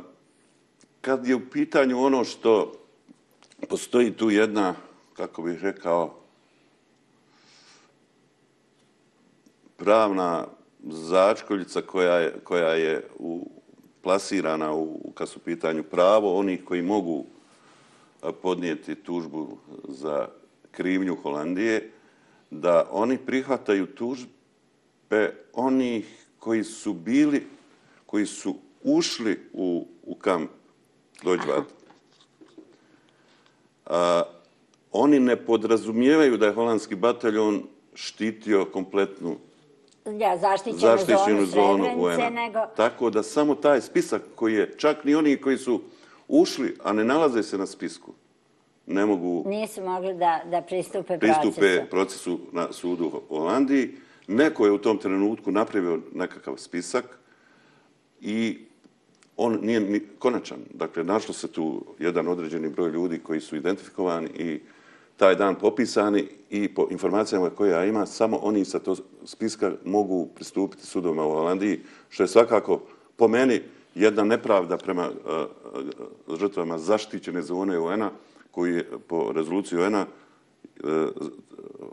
[1.01, 2.73] kad je u pitanju ono što
[3.69, 4.75] postoji tu jedna,
[5.13, 6.15] kako bih rekao,
[9.77, 10.47] pravna
[10.83, 13.49] začkoljica koja je, koja je u,
[14.01, 17.25] plasirana u, kad su u pitanju pravo onih koji mogu
[18.41, 20.27] podnijeti tužbu za
[20.71, 21.91] krivnju Holandije,
[22.51, 27.47] da oni prihvataju tužbe onih koji su bili,
[28.05, 30.49] koji su ušli u, u kamp.
[33.85, 34.23] A,
[34.91, 39.37] oni ne podrazumijevaju da je holandski bataljon štitio kompletnu
[40.19, 42.29] Ja, zaštićenu, zaštićenu zonu zonu UN-a.
[42.29, 42.59] nego...
[42.75, 45.81] Tako da samo taj spisak koji je, čak ni oni koji su
[46.27, 48.13] ušli, a ne nalaze se na spisku,
[48.89, 51.89] ne mogu Nisu mogli da, da pristupe, pristupe procesu.
[51.89, 53.89] procesu na sudu u Holandiji.
[54.27, 57.05] Neko je u tom trenutku napravio nekakav spisak
[58.21, 58.57] i
[59.37, 60.57] on nije ni konačan.
[60.73, 64.59] Dakle, našlo se tu jedan određeni broj ljudi koji su identifikovani i
[65.17, 70.27] taj dan popisani i po informacijama koje ja ima, samo oni sa to spiska mogu
[70.35, 72.81] pristupiti sudovima u Holandiji, što je svakako
[73.15, 73.61] po meni
[73.95, 75.15] jedna nepravda prema uh,
[76.29, 78.11] uh, žrtvama zaštićene zone UN-a,
[78.51, 80.05] koji je po rezoluciji UN-a
[80.83, 80.89] uh,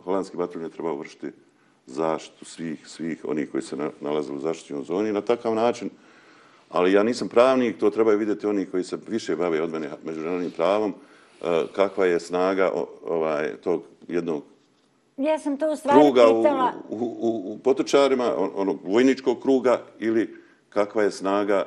[0.03, 1.31] holandski bataljon je trebao vršiti
[1.85, 5.11] zaštitu svih, svih onih koji se na, nalaze u zaštićenoj zoni.
[5.11, 5.89] Na takav način
[6.69, 10.51] ali ja nisam pravnik, to trebaju vidjeti oni koji se više bave od mene međunarodnim
[10.51, 10.93] pravom,
[11.41, 14.43] e, kakva je snaga o- ovaj, tog jednog
[15.17, 16.73] Ja sam to u stvari kruga u, pitala...
[16.89, 20.35] u, u, u potočarima, on- onog vojničkog kruga, ili
[20.69, 21.65] kakva je snaga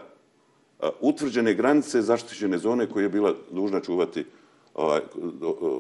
[0.81, 4.25] a, utvrđene granice zaštićene zone koje je bila dužna čuvati
[4.81, 5.01] ovaj,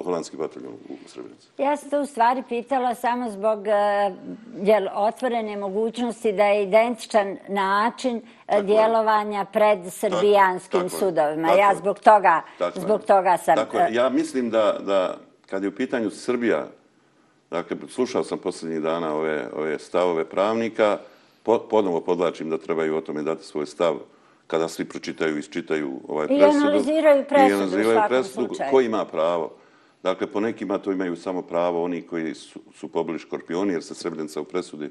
[0.05, 1.49] holandski bataljon u Srebrenici.
[1.59, 3.73] Ja sam to u stvari pitala samo zbog e,
[4.63, 8.63] jel, otvorene mogućnosti da je identičan način e, Tako je.
[8.63, 11.49] djelovanja pred srbijanskim tako je, sudovima.
[11.49, 13.57] tako ja zbog toga, Tako zbog toga sam...
[13.57, 13.89] Tako e.
[13.93, 16.67] Ja mislim da, da kad je u pitanju Srbija,
[17.51, 20.99] dakle, slušao sam posljednjih dana ove, ove stavove pravnika,
[21.43, 23.95] po, ponovo podlačim da trebaju o tome dati svoj stav
[24.51, 26.59] kada svi pročitaju i isčitaju ovaj I presudu.
[26.59, 28.71] analiziraju presudu I analiziraju presudu slučaju.
[28.71, 29.51] ko ima pravo.
[30.03, 33.95] Dakle, po nekima to imaju samo pravo oni koji su, su pobili škorpioni, jer se
[33.95, 34.91] Srebrenica u presudi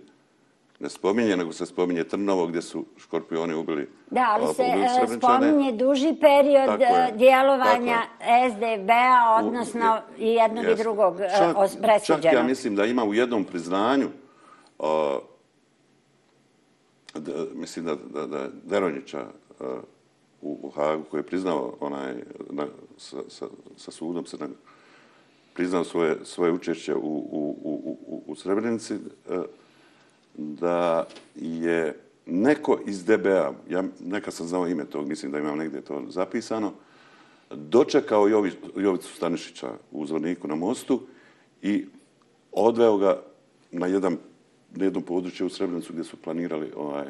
[0.80, 5.08] ne spominje, nego se spominje Trnovo gdje su škorpioni ubili Da, ali a, se e,
[5.10, 7.98] spominje duži period e, djelovanja
[8.50, 10.84] SDB-a, U- odnosno i jednog i Jeste.
[10.84, 12.24] drugog e, Čak- presuđenog.
[12.24, 14.08] Čak ja mislim da ima u jednom priznanju,
[14.80, 15.20] a,
[17.16, 19.26] da, mislim da, da, da Deronjića
[19.60, 19.80] Eh,
[20.42, 22.14] u, u Hagu koji je priznao onaj,
[22.50, 22.68] na,
[22.98, 24.38] sa, sa, sa sudom se
[25.54, 29.42] priznao svoje, svoje učešće u, u, u, u, u Srebrenici, eh,
[30.38, 35.82] da je neko iz DBA, ja neka sam znao ime tog, mislim da imam negdje
[35.82, 36.74] to zapisano,
[37.52, 41.02] dočekao Jovi, Jovicu Stanišića u Zvorniku na mostu
[41.62, 41.86] i
[42.52, 43.22] odveo ga
[43.72, 44.18] na jedan
[44.76, 47.08] na jednom području u Srebrenicu gdje su planirali ovaj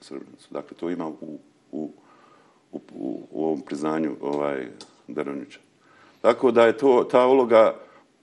[0.00, 0.48] Srebrenicu.
[0.50, 1.38] Dakle, to ima u,
[1.72, 1.90] u,
[2.72, 2.80] u,
[3.30, 4.68] u, ovom priznanju ovaj
[5.08, 5.60] Daronića.
[6.20, 7.74] Tako da je to ta uloga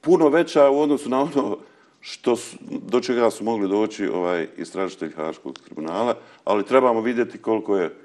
[0.02, 1.58] puno veća u odnosu na ono
[2.00, 2.58] što su,
[2.88, 7.96] do čega su mogli doći ovaj istražitelj Haškog tribunala, ali trebamo vidjeti koliko je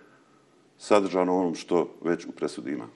[0.78, 2.88] sadržano onom što već u presudi ima.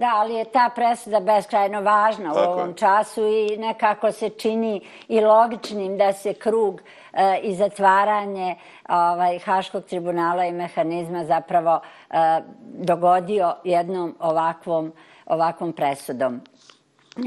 [0.00, 2.76] Da, ali je ta presuda beskrajno važna u Tako ovom je.
[2.76, 6.80] času i nekako se čini i logičnim da se krug
[7.12, 8.56] e, i zatvaranje
[8.88, 12.14] ovaj, Haškog tribunala i mehanizma zapravo e,
[12.62, 14.92] dogodio jednom ovakvom,
[15.26, 16.40] ovakvom presudom.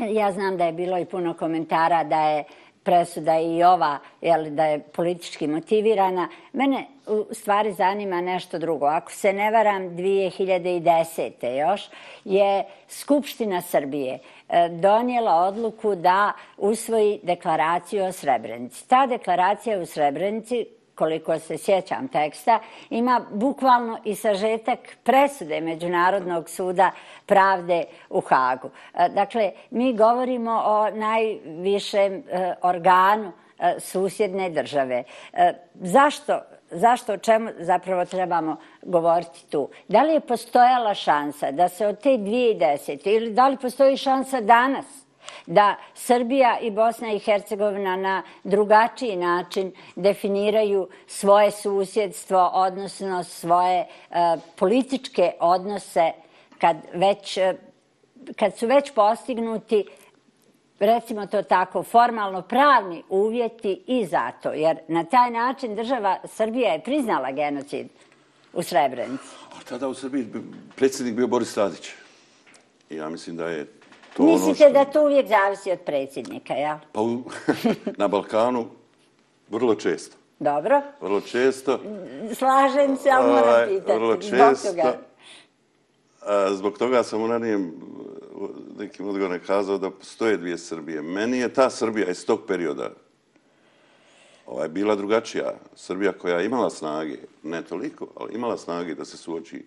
[0.10, 2.44] Ja znam da je bilo i puno komentara da je
[2.84, 6.28] presuda i ova, jel, da je politički motivirana.
[6.54, 8.86] Mene u stvari zanima nešto drugo.
[8.86, 11.60] Ako se ne varam, 2010.
[11.60, 11.90] još
[12.26, 18.88] je Skupština Srbije e, donijela odluku da usvoji deklaraciju o Srebrenici.
[18.88, 26.92] Ta deklaracija u Srebrenici koliko se sjećam teksta, ima bukvalno i sažetak presude Međunarodnog suda
[27.26, 28.70] pravde u Hagu.
[28.94, 33.32] E, dakle, mi govorimo o najvišem e, organu
[33.80, 35.04] susjedne države.
[35.74, 36.40] Zašto
[36.74, 39.70] zašto, o čemu zapravo trebamo govoriti tu?
[39.88, 43.16] Da li je postojala šansa da se od te 2010.
[43.16, 44.86] ili da li postoji šansa danas
[45.46, 53.88] da Srbija i Bosna i Hercegovina na drugačiji način definiraju svoje susjedstvo, odnosno svoje e,
[54.56, 56.12] političke odnose
[56.60, 57.54] kad, već, e,
[58.36, 59.86] kad su već postignuti
[60.86, 66.84] recimo to tako, formalno pravni uvjeti i zato, jer na taj način država Srbija je
[66.84, 67.88] priznala genocid
[68.54, 69.36] u Srebrenici.
[69.52, 70.42] A tada u Srbiji bi
[70.76, 71.90] predsjednik bio Boris Tadić.
[72.90, 73.66] I ja mislim da je
[74.18, 74.70] to ono Mislite što...
[74.70, 76.80] da to uvijek zavisi od predsjednika, ja?
[76.92, 77.24] Pa u,
[77.98, 78.66] na Balkanu
[79.50, 80.18] vrlo često.
[80.40, 81.80] Dobro, Vrlo često.
[82.36, 83.94] slažem se, ali moram ovaj, pitati.
[83.94, 84.70] Vrlo Zbog često.
[84.70, 84.98] toga.
[86.22, 87.74] A, zbog toga sam u ranijem
[88.33, 88.33] u
[88.80, 91.02] nekim odgovorima kazao da postoje dvije Srbije.
[91.02, 92.90] Meni je ta Srbija iz tog perioda
[94.46, 95.54] ovaj, bila drugačija.
[95.76, 99.66] Srbija koja je imala snage, ne toliko, ali imala snage da se suoči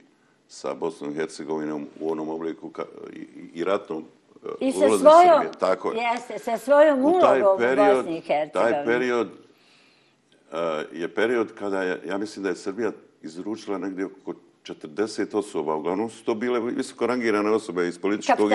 [0.48, 4.04] sa Bosnom i Hercegovinom u onom obliku ka, i, i ratnom
[4.44, 5.52] e, I sa svojom, Srbije.
[5.58, 5.98] Tako je.
[6.12, 8.72] jeste, sa svojom taj ulogom u period, Bosni i Hercegovini.
[8.72, 10.58] taj period uh,
[10.92, 14.34] je period kada je, ja mislim da je Srbija izručila negdje oko
[14.66, 18.54] 40 osoba, uglavnom su to bile visoko rangirane osobe iz političkog i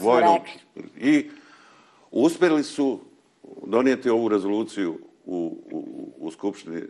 [0.00, 0.42] vojnog.
[0.44, 0.82] rekli.
[0.96, 1.30] I
[2.10, 3.00] uspjeli su
[3.66, 6.86] donijeti ovu rezoluciju u, u, u Skupštini uh,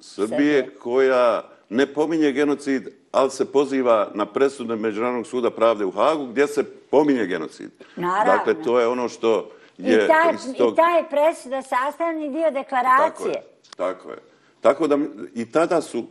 [0.00, 6.26] Srbije, koja ne pominje genocid, ali se poziva na presude Međunarodnog suda pravde u Hagu,
[6.26, 7.70] gdje se pominje genocid.
[7.96, 8.32] Naravno.
[8.32, 10.72] Dakle, to je ono što I, je ta, iz tog...
[10.72, 13.28] I ta je presuda sastavni dio Tako deklaracije.
[13.28, 13.42] je,
[13.76, 14.18] tako je.
[14.60, 14.98] Tako da
[15.34, 16.06] i tada su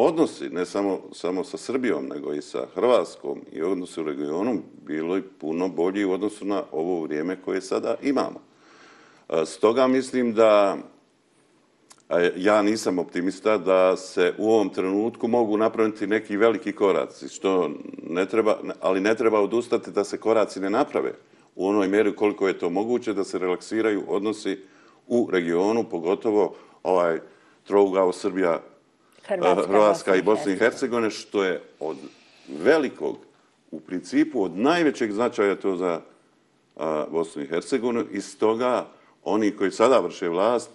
[0.00, 5.16] odnosi, ne samo, samo sa Srbijom, nego i sa Hrvatskom i odnosi u regionu bilo
[5.16, 8.40] i puno bolji u odnosu na ovo vrijeme koje sada imamo.
[9.46, 10.78] Stoga mislim da
[12.36, 17.70] ja nisam optimista da se u ovom trenutku mogu napraviti neki veliki koraci, što
[18.02, 21.12] ne treba, ali ne treba odustati da se koraci ne naprave
[21.56, 24.58] u onoj mjeri koliko je to moguće da se relaksiraju odnosi
[25.06, 27.20] u regionu, pogotovo ovaj
[27.64, 28.60] trougao Srbija,
[29.28, 31.96] Hrvatska, Hrvatska i Bosna i Hercegovine, što je od
[32.48, 33.16] velikog,
[33.70, 36.00] u principu od najvećeg značaja to za
[36.76, 38.86] a, Bosnu i Hercegovinu i stoga
[39.24, 40.70] oni koji sada vrše vlast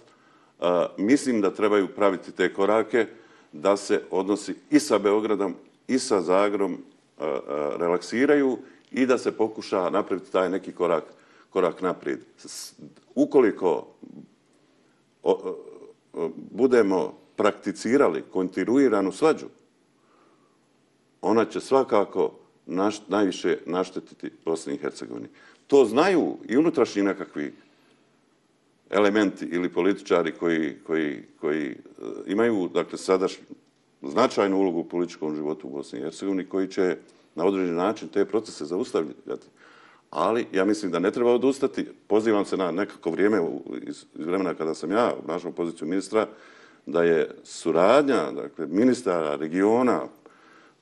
[0.60, 3.06] a, mislim da trebaju praviti te korake
[3.52, 5.54] da se odnosi i sa Beogradom
[5.88, 6.78] i sa Zagrom
[7.18, 7.38] a,
[7.78, 8.58] relaksiraju
[8.92, 11.04] i da se pokuša napraviti taj neki korak,
[11.50, 12.20] korak naprijed.
[13.14, 13.86] Ukoliko
[15.22, 15.56] o, o,
[16.12, 19.46] o, budemo prakticirali kontinuiranu svađu,
[21.22, 22.32] ona će svakako
[22.66, 25.28] naš, najviše naštetiti Bosni i Hercegovini.
[25.66, 27.54] To znaju i unutrašnji nekakvi
[28.90, 31.76] elementi ili političari koji, koji, koji e,
[32.26, 33.38] imaju dakle, sadaš
[34.02, 36.96] značajnu ulogu u političkom životu u Bosni i Hercegovini, koji će
[37.34, 39.46] na određen način te procese zaustavljati.
[40.10, 41.86] Ali ja mislim da ne treba odustati.
[42.06, 43.42] Pozivam se na nekako vrijeme
[43.82, 46.26] iz, iz vremena kada sam ja obnašao poziciju ministra,
[46.86, 50.00] da je suradnja dakle, ministara regiona,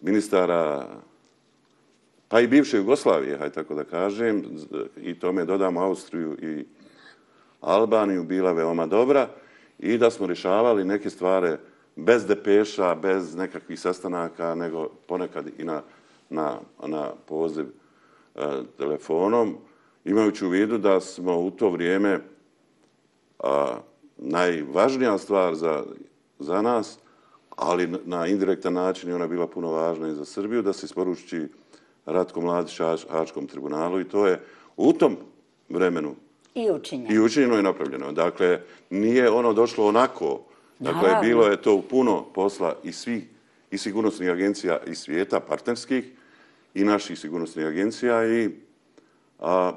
[0.00, 0.88] ministara
[2.28, 4.44] pa i bivše Jugoslavije, haj tako da kažem,
[4.96, 6.64] i tome dodamo Austriju i
[7.60, 9.28] Albaniju, bila veoma dobra
[9.78, 11.56] i da smo rješavali neke stvari
[11.96, 15.82] bez depeša, bez nekakvih sastanaka, nego ponekad i na,
[16.30, 18.40] na, na poziv e,
[18.78, 19.56] telefonom,
[20.04, 22.20] imajući u vidu da smo u to vrijeme
[23.38, 23.78] a,
[24.24, 25.84] najvažnija stvar za,
[26.38, 26.98] za nas,
[27.56, 31.48] ali na indirektan način je ona bila puno važna i za Srbiju, da se isporuči
[32.06, 34.40] Ratko Mladić Hačkom tribunalu i to je
[34.76, 35.16] u tom
[35.68, 36.14] vremenu
[36.54, 37.14] i učinjeno.
[37.14, 38.12] I učinjeno je napravljeno.
[38.12, 40.40] Dakle, nije ono došlo onako.
[40.78, 41.28] Dakle, Naravno.
[41.28, 43.24] bilo je to puno posla i svih
[43.70, 46.04] i sigurnosnih agencija i svijeta, partnerskih,
[46.74, 48.50] i naših sigurnosnih agencija i
[49.38, 49.72] a,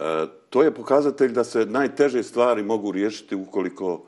[0.00, 4.02] E, to je pokazatelj da se najteže stvari mogu riješiti ukoliko,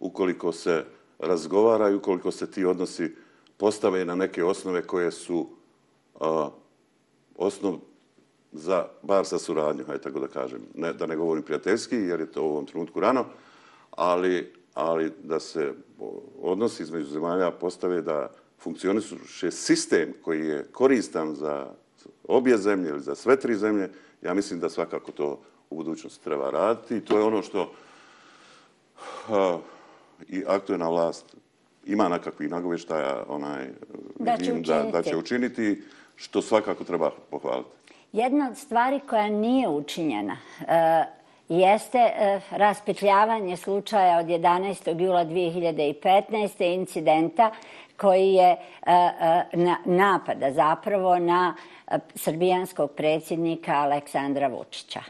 [0.00, 0.84] ukoliko se
[1.18, 3.14] razgovara i ukoliko se ti odnosi
[3.56, 5.48] postave na neke osnove koje su
[6.20, 6.48] a,
[7.36, 7.78] osnov
[8.52, 10.60] za, bar sa suradnju, hajde tako da kažem.
[10.74, 13.24] Ne, da ne govorim prijateljski, jer je to u ovom trenutku rano,
[13.90, 15.72] ali, ali da se
[16.40, 21.66] odnosi između zemalja postave da funkcioniše sistem koji je koristan za
[22.24, 23.90] obje zemlje ili za sve tri zemlje,
[24.22, 26.96] ja mislim da svakako to u budućnosti treba raditi.
[26.96, 27.72] I to je ono što
[29.28, 29.60] uh,
[30.28, 31.36] i aktualna vlast
[31.84, 33.68] ima nekakvih nagoveštaja onaj,
[34.18, 35.82] da, će da, da će učiniti,
[36.16, 37.70] što svakako treba pohvaliti.
[38.12, 41.17] Jedna od stvari koja nije učinjena uh,
[41.48, 45.00] jeste eh, raspetljavanje slučaja od 11.
[45.00, 46.74] jula 2015.
[46.74, 47.50] incidenta
[47.96, 51.54] koji je eh, eh, napada zapravo na
[52.14, 55.00] srbijanskog predsjednika Aleksandra Vučića.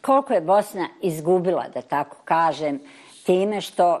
[0.00, 2.80] Koliko je Bosna izgubila, da tako kažem,
[3.24, 4.00] time što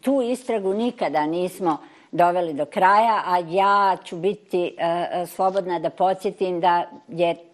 [0.00, 1.78] tu istragu nikada nismo
[2.12, 4.76] doveli do kraja, a ja ću biti
[5.26, 7.49] slobodna da podsjetim da je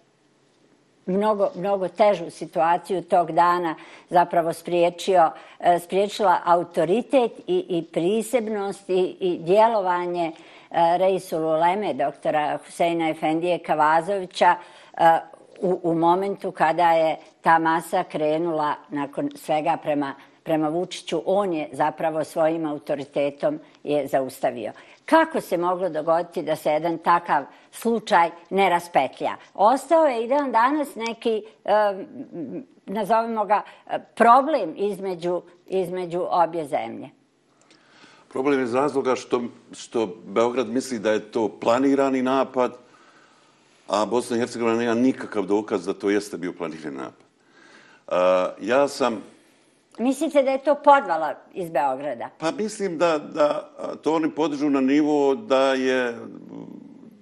[1.07, 3.75] mnogo, mnogo težu situaciju tog dana
[4.11, 12.59] zapravo spriječio, e, spriječila autoritet i, i prisebnost i, i djelovanje e, Reisul Uleme, doktora
[12.67, 14.55] Huseina Efendije Kavazovića,
[14.97, 15.19] e,
[15.61, 20.15] u, u momentu kada je ta masa krenula nakon svega prema
[20.47, 24.73] prema Vučiću, on je zapravo svojim autoritetom je zaustavio.
[25.07, 29.37] Kako se moglo dogoditi da se jedan takav slučaj ne raspetlja?
[29.55, 31.43] Ostao je i dan danas neki,
[32.87, 33.63] nazovimo ga,
[34.15, 37.11] problem između, između obje zemlje.
[38.29, 39.43] Problem je iz razloga što,
[39.73, 42.77] što Beograd misli da je to planirani napad,
[43.89, 47.27] a Bosna i Hercegovina nema nikakav dokaz da to jeste bio planirani napad.
[48.07, 48.15] Uh,
[48.69, 49.23] ja sam
[49.99, 52.31] Mislite da je to podvala iz Beograda?
[52.39, 53.71] Pa mislim da, da
[54.03, 56.15] to oni podižu na nivo da je,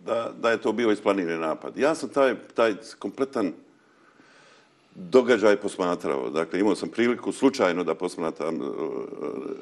[0.06, 1.76] da, da je to bio isplanirani napad.
[1.76, 3.52] Ja sam taj, taj kompletan
[4.94, 6.30] događaj posmatrao.
[6.30, 8.62] Dakle, imao sam priliku slučajno da posmatram.
[8.62, 8.68] E, e,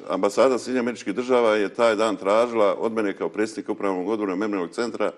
[0.09, 4.71] ambasada Sjedinja američkih država je taj dan tražila od mene kao predsjednika upravnog odbora memorialnog
[4.71, 5.11] centra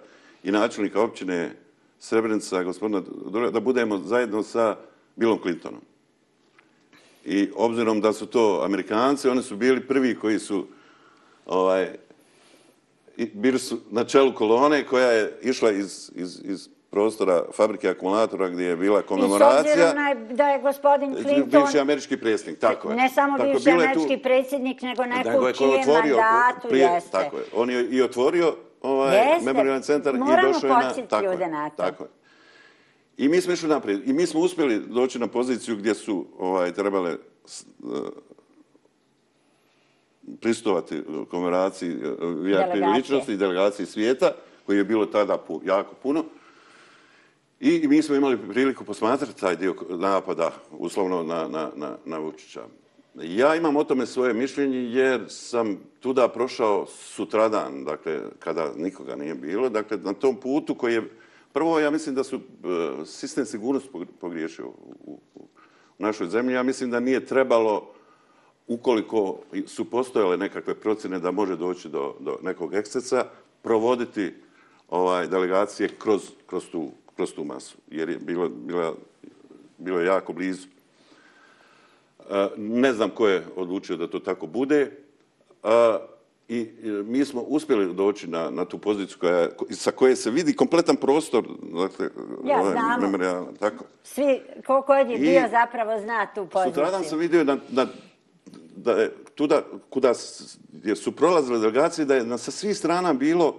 [0.43, 1.55] i načelnika općine
[1.99, 3.01] Srebrenica, gospodina
[3.51, 4.75] da budemo zajedno sa
[5.15, 5.81] Billom Clintonom.
[7.25, 10.67] I obzirom da su to Amerikanci, oni su bili prvi koji su
[11.45, 11.95] ovaj,
[13.33, 18.65] bili su na čelu kolone koja je išla iz, iz, iz prostora fabrike akumulatora gdje
[18.65, 19.73] je bila komemoracija.
[19.73, 21.61] I s obzirom da je gospodin Clinton...
[21.61, 22.95] Bivši američki predsjednik, tako je.
[22.95, 27.11] Ne samo tako, bivši američki tu, predsjednik, nego neko u čijem otvorio, mandatu prije, jeste.
[27.11, 27.43] Tako je.
[27.55, 30.93] On je i otvorio ovaj memorialni centar i došao je na...
[31.09, 31.75] Tako ljude na to.
[31.75, 32.09] Tako je.
[33.17, 34.07] I mi smo išli naprijed.
[34.07, 37.17] I mi smo uspjeli doći na poziciju gdje su ovaj, trebale e,
[40.41, 44.31] pristovati komemoraciji e, VIP ličnosti i delegaciji svijeta,
[44.65, 46.23] koji je bilo tada jako puno.
[47.59, 52.63] I mi smo imali priliku posmatrati taj dio napada, uslovno, na, na, na, na Vučića.
[53.15, 59.35] Ja imam o tome svoje mišljenje jer sam tuda prošao sutradan, dakle, kada nikoga nije
[59.35, 61.09] bilo, dakle, na tom putu koji je
[61.55, 62.39] Prvo, ja mislim da su e,
[63.05, 63.89] sistem sigurnosti
[64.19, 65.47] pogriješio u, u
[65.97, 66.53] našoj zemlji.
[66.53, 67.91] Ja mislim da nije trebalo,
[68.67, 73.25] ukoliko su postojale nekakve procjene da može doći do, do nekog ekscesa,
[73.61, 74.33] provoditi
[74.89, 78.95] ovaj, delegacije kroz, kroz, tu, kroz tu masu, jer je bilo, bilo,
[79.77, 80.67] bilo je jako blizu.
[82.29, 84.81] E, ne znam ko je odlučio da to tako bude.
[84.81, 84.89] E,
[86.49, 90.55] E, I mi smo uspjeli doći na, na tu poziciju koja, sa koje se vidi
[90.55, 91.43] kompletan prostor.
[91.81, 92.09] Dakle,
[92.45, 92.75] ja, ovaj.
[93.01, 93.85] Memorial, tako.
[94.03, 96.73] Svi, ko god je bio zapravo zna tu poziciju.
[96.73, 97.87] Sutradan sam vidio da, da,
[98.75, 100.13] da je tuda, kuda
[100.95, 103.55] su prolazile delegacije, da je na sa svih strana bilo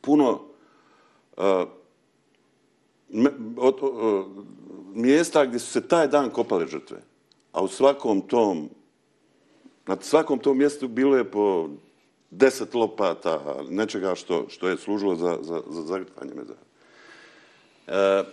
[0.00, 0.40] puno
[1.36, 1.44] uh,
[3.08, 4.26] me, od, uh,
[4.94, 6.96] mjesta gdje su se taj dan kopale žrtve.
[7.52, 8.68] A u svakom tom
[9.86, 11.68] Na svakom tom mjestu bilo je po
[12.30, 16.58] deset lopata, nečega što, što je služilo za, za, za zagrtanje mezara.
[17.86, 18.24] E,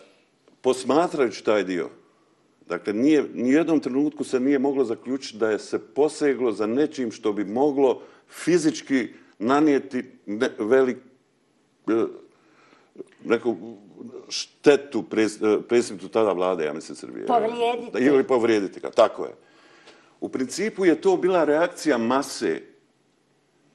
[0.62, 1.90] posmatrajući taj dio,
[2.68, 7.34] dakle, nije, nijednom trenutku se nije moglo zaključiti da je se poseglo za nečim što
[7.34, 9.08] bi moglo fizički
[9.40, 10.98] nanijeti ne, velik,
[11.88, 12.04] e,
[13.24, 13.58] neku
[14.30, 15.04] štetu
[15.68, 17.26] predsjednicu tada vlade, ja mislim, Srbije.
[17.26, 18.04] Povrijediti.
[18.04, 19.34] Ili povrijediti ga, tako je.
[20.24, 22.62] U principu je to bila reakcija mase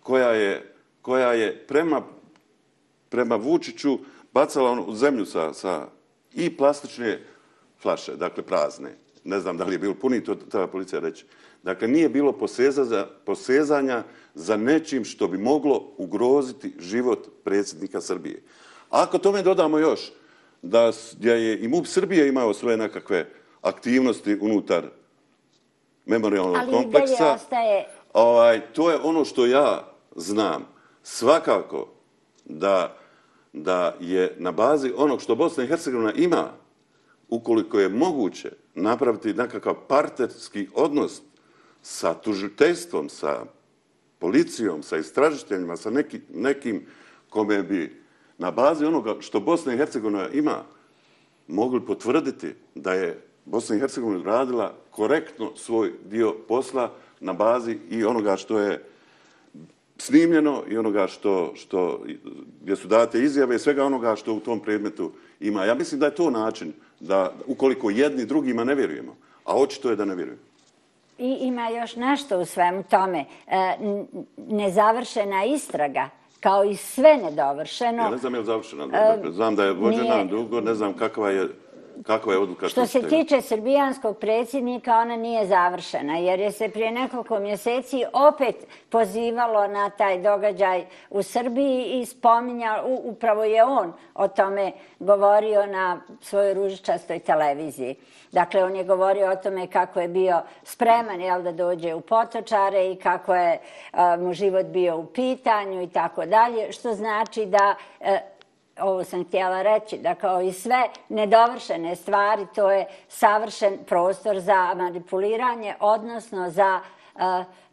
[0.01, 2.03] koja je, koja je prema,
[3.09, 3.99] prema Vučiću
[4.33, 5.89] bacala ono u zemlju sa, sa
[6.35, 7.21] i plastične
[7.83, 8.95] flaše, dakle prazne.
[9.25, 11.25] Ne znam da li je bilo puni, to treba policija reći.
[11.63, 18.43] Dakle, nije bilo poseza za, posezanja za nečim što bi moglo ugroziti život predsjednika Srbije.
[18.91, 20.13] Ako tome dodamo još
[20.63, 23.27] da je i MUP Srbije imao svoje nekakve
[23.63, 24.98] aktivnosti unutar
[26.09, 27.25] memorialnog kompleksa.
[27.25, 27.87] Ali ostaje...
[28.13, 30.67] Ovaj, to je ono što ja znam.
[31.03, 31.89] Svakako
[32.45, 32.97] da,
[33.53, 36.51] da je na bazi onog što Bosna i Hercegovina ima,
[37.29, 41.23] ukoliko je moguće napraviti nekakav partnerski odnos
[41.83, 43.45] sa tužiteljstvom, sa
[44.19, 46.87] policijom, sa istražiteljima, sa neki, nekim
[47.29, 48.03] kome bi
[48.39, 50.63] na bazi onoga što Bosna i Hercegovina ima
[51.47, 56.91] mogli potvrditi da je Bosna i Hercegovina radila korektno svoj dio posla
[57.21, 58.85] na bazi i onoga što je
[59.99, 62.01] snimljeno i onoga što, što
[62.63, 65.65] gdje su date izjave i svega onoga što u tom predmetu ima.
[65.65, 69.97] Ja mislim da je to način da ukoliko jedni drugima ne vjerujemo, a očito je
[69.97, 70.43] da ne vjerujemo.
[71.19, 73.25] I ima još nešto u svemu tome.
[73.47, 73.77] E,
[74.37, 76.09] nezavršena istraga,
[76.41, 78.03] kao i sve nedovršeno.
[78.03, 78.85] Ja ne znam je li završena.
[78.93, 81.49] E, znam da je vođena dugo, ne znam kakva je
[82.03, 82.69] Kako je odluka?
[82.69, 88.57] Što se tiče srbijanskog predsjednika, ona nije završena, jer je se prije nekoliko mjeseci opet
[88.89, 96.01] pozivalo na taj događaj u Srbiji i spominjao, upravo je on o tome govorio na
[96.21, 97.97] svojoj ružičastoj televiziji.
[98.33, 102.93] Dakle, on je govorio o tome kako je bio spreman jel, da dođe u potočare
[102.93, 103.59] i kako je
[103.93, 108.19] a, mu život bio u pitanju i tako dalje, što znači da a,
[108.81, 114.75] ovo sam htjela reći, da kao i sve nedovršene stvari, to je savršen prostor za
[114.75, 116.81] manipuliranje, odnosno za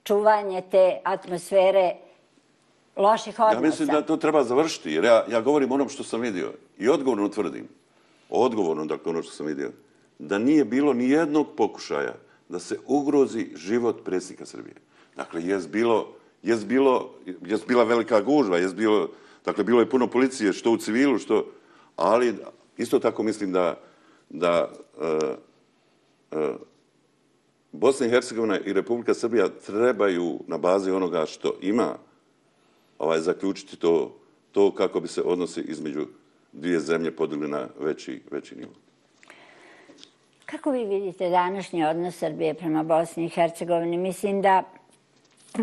[0.03, 1.95] čuvanje te atmosfere
[2.95, 3.57] loših odnosa.
[3.57, 6.89] Ja mislim da to treba završiti, jer ja, ja govorim onom što sam vidio i
[6.89, 7.67] odgovorno tvrdim,
[8.29, 9.71] odgovorno dakle ono što sam vidio,
[10.19, 12.13] da nije bilo ni jednog pokušaja
[12.49, 14.75] da se ugrozi život predsjednika Srbije.
[15.15, 16.07] Dakle, je bilo,
[16.43, 17.09] jest bilo,
[17.41, 19.09] jest bila velika gužva, jest bilo
[19.45, 21.51] Dakle, bilo je puno policije, što u civilu, što...
[21.95, 22.35] Ali
[22.77, 23.79] isto tako mislim da,
[24.29, 26.55] da uh, uh,
[27.71, 31.97] Bosna i Hercegovina i Republika Srbija trebaju na bazi onoga što ima
[32.99, 34.15] ovaj, zaključiti to,
[34.51, 36.05] to kako bi se odnosi između
[36.51, 38.71] dvije zemlje podigli na veći, veći nivo.
[40.45, 43.97] Kako vi vidite današnji odnos Srbije prema Bosni i Hercegovini?
[43.97, 44.63] Mislim da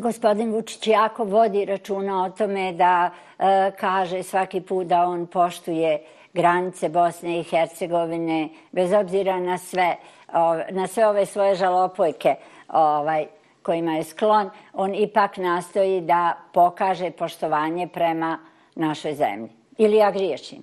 [0.00, 6.02] gospodin Vučić jako vodi računa o tome da e, kaže svaki put da on poštuje
[6.34, 9.96] granice Bosne i Hercegovine, bez obzira na sve,
[10.32, 12.34] o, na sve ove svoje žalopojke
[12.68, 13.26] ovaj,
[13.62, 18.38] kojima je sklon, on ipak nastoji da pokaže poštovanje prema
[18.74, 19.48] našoj zemlji.
[19.78, 20.62] Ili ja griješim?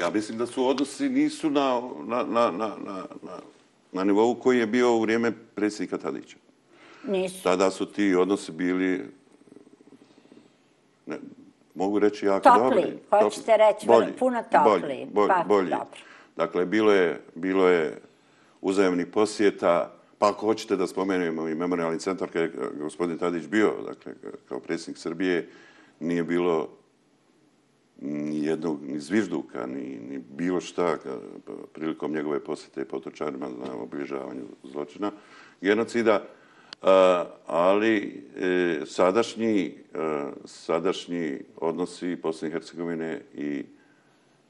[0.00, 2.68] Ja mislim da su odnosi nisu na, na, na, na,
[3.22, 3.38] na,
[3.92, 6.36] na nivou koji je bio u vrijeme predsjednika Tadića.
[7.08, 7.42] Nisu.
[7.42, 9.04] Tada su ti odnosi bili,
[11.06, 11.18] ne,
[11.74, 12.62] mogu reći jako topli.
[12.62, 12.98] dobri.
[13.10, 14.80] Topli, hoćete reći, bolji, puno topli.
[14.80, 15.74] Bolji, bolji, pa, bolji.
[16.36, 17.98] Dakle, bilo je, bilo je
[18.60, 23.72] uzajemni posjeta, pa ako hoćete da spomenemo i memorialni centar kada je gospodin Tadić bio,
[23.86, 24.12] dakle,
[24.48, 25.48] kao predsjednik Srbije,
[26.00, 26.68] nije bilo
[28.00, 30.96] ni jednog, ni zvižduka, ni, ni bilo šta
[31.72, 35.12] prilikom njegove posjete potočarima na obilježavanju zločina
[35.60, 36.24] genocida
[37.46, 43.64] ali e, sadašnji, e, sadašnji odnosi Bosne i Hercegovine i,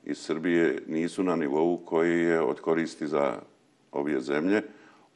[0.04, 3.38] i Srbije nisu na nivou koji je od koristi za
[3.92, 4.62] obje zemlje,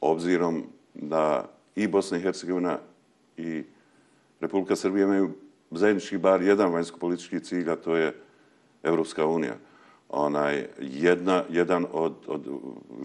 [0.01, 0.63] obzirom
[0.93, 2.77] da i Bosna i Hercegovina
[3.37, 3.63] i
[4.39, 5.31] Republika Srbija imaju
[5.71, 8.13] zajednički bar jedan vanjsko-politički cilj, a to je
[8.83, 9.55] Evropska unija.
[10.09, 12.47] Onaj, jedna, jedan od, od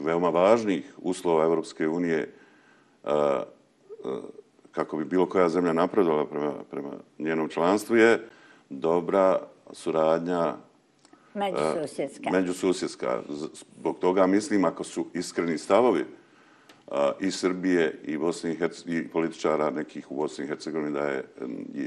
[0.05, 2.33] veoma važnih uslova Evropske unije
[3.05, 3.43] a,
[4.73, 8.29] kako bi bilo koja zemlja napredovala prema, prema njenom članstvu je
[8.71, 9.41] dobra
[9.73, 10.55] suradnja
[11.35, 12.31] Međususjedska.
[12.31, 13.23] Međususjedska.
[13.79, 16.05] Zbog toga mislim, ako su iskreni stavovi
[17.21, 21.25] i Srbije i Bosne i, i političara nekih u Bosni i Hercegovini da, je,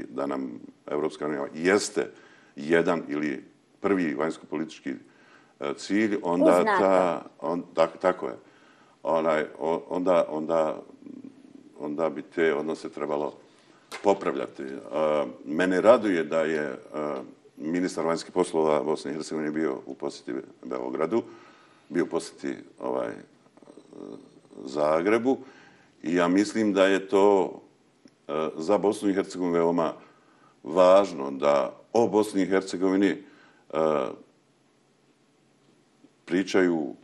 [0.08, 2.10] da nam Evropska unija jeste
[2.56, 3.44] jedan ili
[3.80, 4.94] prvi vanjsko-politički
[5.76, 8.34] cilj, onda ta, on, tak, tako je.
[9.02, 9.44] Onaj,
[9.88, 10.82] onda, onda,
[11.84, 13.32] onda bi te odnose trebalo
[14.02, 14.62] popravljati.
[14.62, 14.76] E,
[15.44, 16.76] mene raduje da je e,
[17.56, 20.32] ministar vanjskih poslova Bosne i Hercegovine bio u posjeti
[20.64, 21.22] Beogradu,
[21.88, 23.14] bio u posjeti ovaj, e,
[24.64, 25.38] Zagrebu
[26.02, 27.60] i ja mislim da je to
[28.56, 29.92] za Bosnu i Hercegovinu veoma
[30.62, 33.22] važno da o Bosni i Hercegovini
[36.24, 36.94] pričaju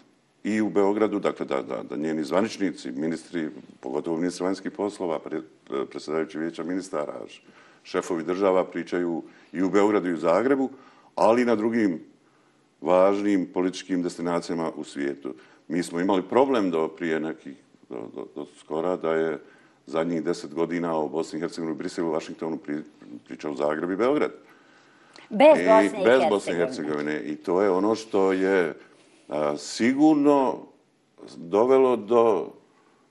[0.45, 3.49] i u Beogradu, dakle da, da, da njeni zvaničnici, ministri,
[3.81, 5.19] pogotovo ministri vanjskih poslova,
[5.91, 7.21] predsjedavajući vijeća ministara,
[7.83, 9.23] šefovi država pričaju
[9.53, 10.71] i u Beogradu i u Zagrebu,
[11.15, 12.01] ali i na drugim
[12.81, 15.35] važnim političkim destinacijama u svijetu.
[15.69, 17.57] Mi smo imali problem do prije nekih,
[17.89, 19.39] do, do, do skora, da je
[19.87, 22.77] zadnjih deset godina o Bosni i Hercegovini, Briselu, Vašingtonu pri,
[23.27, 24.31] pričao Zagreb i Beograd.
[25.31, 27.21] Bez I, Bosne i bez Bosne i Hercegovine.
[27.21, 28.75] I to je ono što je
[29.57, 30.59] sigurno
[31.37, 32.53] dovelo do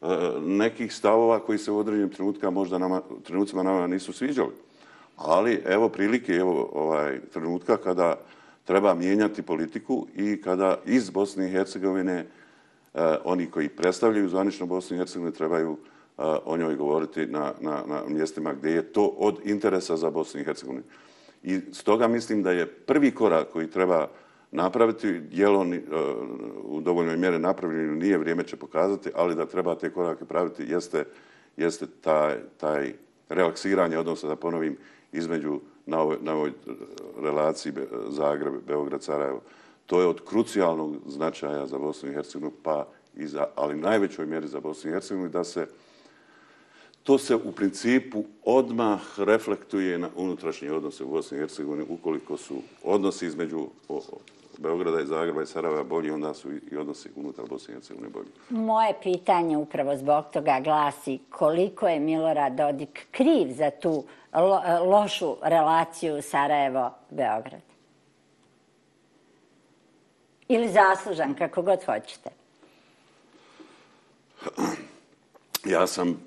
[0.01, 0.05] e,
[0.39, 4.51] nekih stavova koji se u određenim trenutka možda nama, trenucima nama nisu sviđali.
[5.15, 8.15] Ali evo prilike, evo ovaj trenutka kada
[8.63, 12.26] treba mijenjati politiku i kada iz Bosne i Hercegovine
[12.93, 17.84] eh, oni koji predstavljaju zvanično Bosnu i Hercegovinu trebaju eh, o njoj govoriti na, na,
[17.88, 20.84] na mjestima gdje je to od interesa za Bosnu i Hercegovinu.
[21.43, 24.07] I stoga mislim da je prvi korak koji treba
[24.52, 25.80] napraviti, je on uh, e,
[26.64, 31.06] u dovoljnoj mjere napravljen nije, vrijeme će pokazati, ali da treba te korake praviti jeste,
[31.58, 32.93] jeste taj, taj
[33.30, 34.78] relaksiranje odnosa, da ponovim,
[35.12, 36.54] između na ovoj, na ovoj e,
[37.22, 37.74] relaciji
[38.10, 39.41] Zagreb, Beograd, Sarajevo.
[39.86, 44.47] To je od krucijalnog značaja za Bosnu i Hercegovinu, pa i za, ali najvećoj mjeri
[44.47, 45.68] za Bosnu i Hercegovinu, da se
[47.04, 52.56] to se u principu odmah reflektuje na unutrašnje odnose u Bosni i Hercegovini, ukoliko su
[52.84, 53.68] odnosi između
[54.62, 58.28] Beograda i Zagreba i Sarajeva bolji, onda su i odnosi unutar Bosne i Hercegovine bolji.
[58.49, 64.03] Moje pitanje upravo zbog toga glasi koliko je Milorad Dodik kriv za tu
[64.34, 67.62] lo, lošu relaciju Sarajevo-Beograd?
[70.47, 72.30] Ili zaslužan, kako god hoćete?
[75.66, 76.22] Ja sam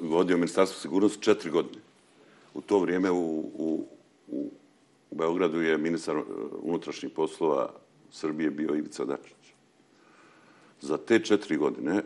[0.00, 1.80] vodio Ministarstvo sigurnosti četiri godine.
[2.54, 3.84] U to vrijeme u, u,
[4.28, 4.50] u,
[5.10, 6.16] u Beogradu je ministar
[6.62, 7.72] unutrašnjih poslova
[8.10, 9.52] Srbije bio Ivica Dačić.
[10.80, 12.02] Za te četiri godine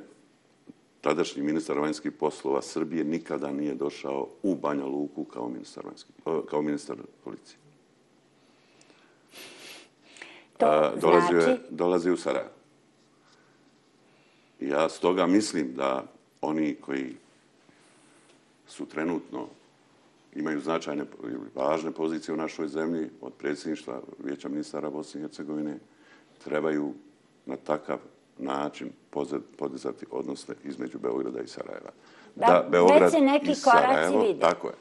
[1.00, 6.14] tadašnji ministar vanjskih poslova Srbije nikada nije došao u Banja Luku kao ministar, vanjskih,
[6.50, 7.56] kao ministar policije.
[10.58, 11.50] To dolazio, znači...
[11.50, 12.50] je, dolazio u Sarajevo.
[14.60, 16.04] Ja stoga mislim da
[16.40, 17.16] oni koji
[18.66, 19.48] su trenutno
[20.34, 25.78] imaju značajne ili važne pozicije u našoj zemlji od predsjedništva Vijeća ministara Bosne i Hercegovine
[26.44, 26.92] trebaju
[27.46, 27.98] na takav
[28.38, 28.90] način
[29.58, 31.90] podizati odnose između Beograda i Sarajeva.
[32.34, 34.40] Da, da Beograd neki i Sarajevo, vide.
[34.40, 34.74] tako je,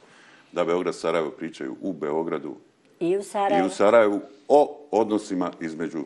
[0.52, 2.56] da Beograd i Sarajevo pričaju u Beogradu
[3.00, 6.04] i u Sarajevu, i u Sarajevu o odnosima između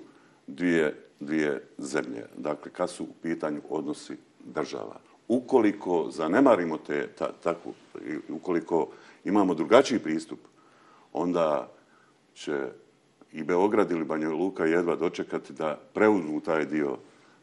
[0.48, 2.26] dvije, dvije zemlje.
[2.38, 5.00] Dakle, kad su u pitanju odnosi država.
[5.28, 7.74] Ukoliko zanemarimo te ta, takvu,
[8.30, 8.88] ukoliko
[9.26, 10.40] imamo drugačiji pristup,
[11.14, 11.72] onda
[12.34, 12.60] će
[13.32, 16.98] i Beograd ili Banja Luka jedva dočekati da preuzmu taj dio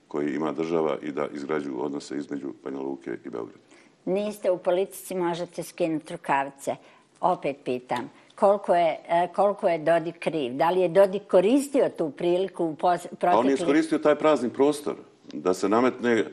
[0.08, 3.60] koji ima država i da izgrađuju odnose između Banja Luke i Beograda.
[4.04, 6.76] Niste u politici, možete skinuti rukavice.
[7.20, 10.56] Opet pitam, koliko je, e, koliko je Dodik kriv?
[10.56, 13.18] Da li je Dodik koristio tu priliku u protekli...
[13.20, 14.94] Pa on je iskoristio taj prazni prostor
[15.32, 16.24] da se nametne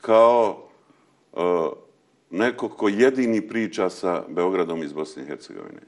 [0.00, 0.56] kao
[1.32, 1.40] uh,
[2.34, 5.80] neko ko jedini priča sa Beogradom iz Bosne i Hercegovine.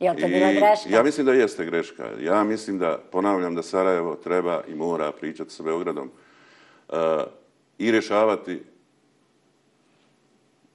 [0.00, 0.90] Je li to bila greška?
[0.90, 2.10] Ja mislim da jeste greška.
[2.20, 6.10] Ja mislim da, ponavljam, da Sarajevo treba i mora pričati sa Beogradom
[6.88, 6.96] uh,
[7.78, 8.62] i rješavati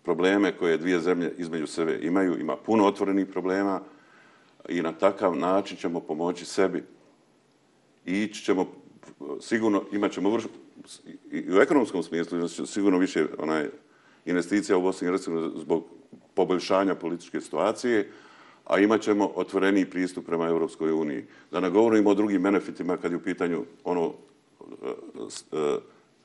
[0.03, 2.39] probleme koje dvije zemlje između sebe imaju.
[2.39, 3.81] Ima puno otvorenih problema
[4.69, 6.83] i na takav način ćemo pomoći sebi.
[8.05, 8.67] I ići ćemo,
[9.41, 10.43] sigurno, imat ćemo vrš,
[11.31, 13.69] i u ekonomskom smislu, sigurno više onaj,
[14.25, 15.83] investicija u Bosni i Hercegovini zbog
[16.33, 18.09] poboljšanja političke situacije,
[18.65, 21.25] a imat ćemo otvoreni pristup prema Europskoj uniji.
[21.51, 24.13] Da ne govorimo o drugim benefitima kad je u pitanju ono,
[24.83, 25.57] e,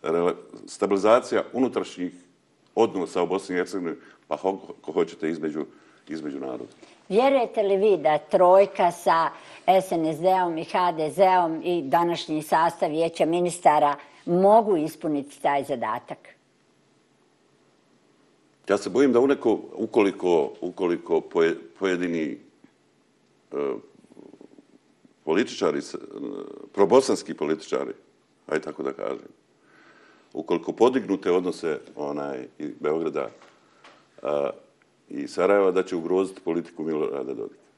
[0.03, 0.33] e,
[0.67, 2.13] stabilizacija unutrašnjih
[2.75, 3.97] odnosa u Bosni i Hercegovini,
[4.29, 5.65] pa ako hoćete između,
[6.09, 6.73] između naroda.
[7.09, 9.31] Vjerujete li vi da trojka sa
[9.67, 13.97] SNSD-om i HDZ-om i današnji sastav vijeća ministara
[14.27, 16.38] mogu ispuniti taj zadatak?
[18.69, 21.21] Ja se bojim da uneko, ukoliko, ukoliko
[21.79, 22.39] pojedini
[23.53, 23.57] e,
[25.25, 25.81] političari,
[26.73, 27.93] probosanski političari,
[28.47, 29.29] aj tako da kažem,
[30.33, 33.31] ukoliko podignute odnose onaj, i Beograda
[34.23, 34.51] a,
[35.09, 37.69] i Sarajeva, da će ugroziti politiku Milorada Dodika.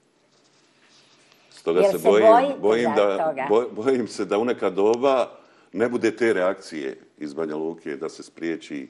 [1.50, 2.26] Stoga se, se bojim,
[2.60, 5.30] bojim, da, boj, bojim se da u neka doba
[5.72, 8.88] ne bude te reakcije iz Banja Luke da se spriječi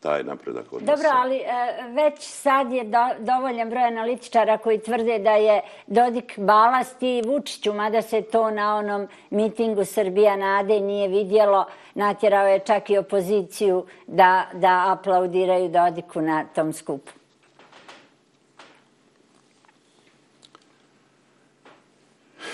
[0.00, 0.96] taj napredak odnosa.
[0.96, 1.44] Dobro, ali e,
[1.88, 7.72] već sad je do, dovoljan broj analitičara koji tvrde da je Dodik balast i Vučiću,
[7.72, 13.86] mada se to na onom mitingu Srbija nade nije vidjelo, natjerao je čak i opoziciju
[14.06, 17.12] da, da aplaudiraju Dodiku na tom skupu.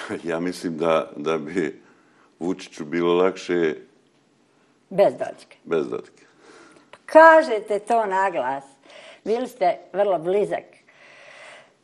[0.25, 1.81] Ja mislim da, da bi
[2.39, 3.75] Vučiću bilo lakše...
[4.91, 5.57] Bez Dodike.
[5.65, 6.24] Bez Dodike.
[7.07, 8.65] Kažete to na glas.
[9.25, 10.65] Bili ste vrlo blizak.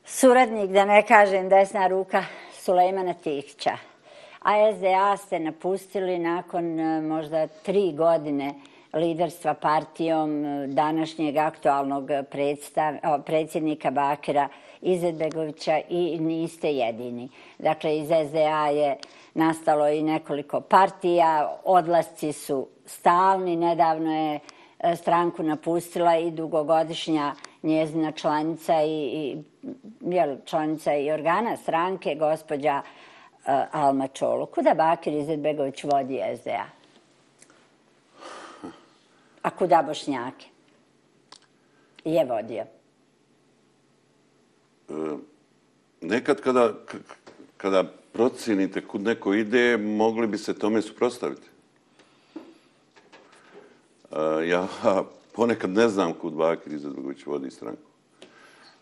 [0.04, 3.76] Suradnik, da ne kažem, desna ruka Sulejmana Tihića.
[4.42, 8.54] A SDA ste napustili nakon e, možda tri godine
[8.92, 12.94] liderstva partijom e, današnjeg aktualnog predstav,
[13.26, 14.48] predsjednika Bakira
[14.80, 17.28] Izetbegovića i niste jedini.
[17.58, 18.96] Dakle, iz SDA je
[19.34, 24.40] nastalo i nekoliko partija, odlasci su stalni, nedavno je
[24.82, 29.42] E, stranku napustila i dugogodišnja njezina članica i, i
[30.00, 34.46] jel, članica i organa stranke, gospođa uh, Alma Čolo.
[34.46, 36.66] Kuda Bakir Izetbegović vodi SDA?
[39.42, 40.46] A kuda Bošnjake?
[42.04, 42.64] Je vodio.
[44.88, 45.16] E,
[46.00, 46.72] nekad kada,
[47.56, 51.49] kada procenite kud neko ide, mogli bi se tome suprostaviti.
[54.10, 54.68] Eh, ja
[55.36, 57.90] ponekad ne znam kud Bakir Izetbegović vodi stranku.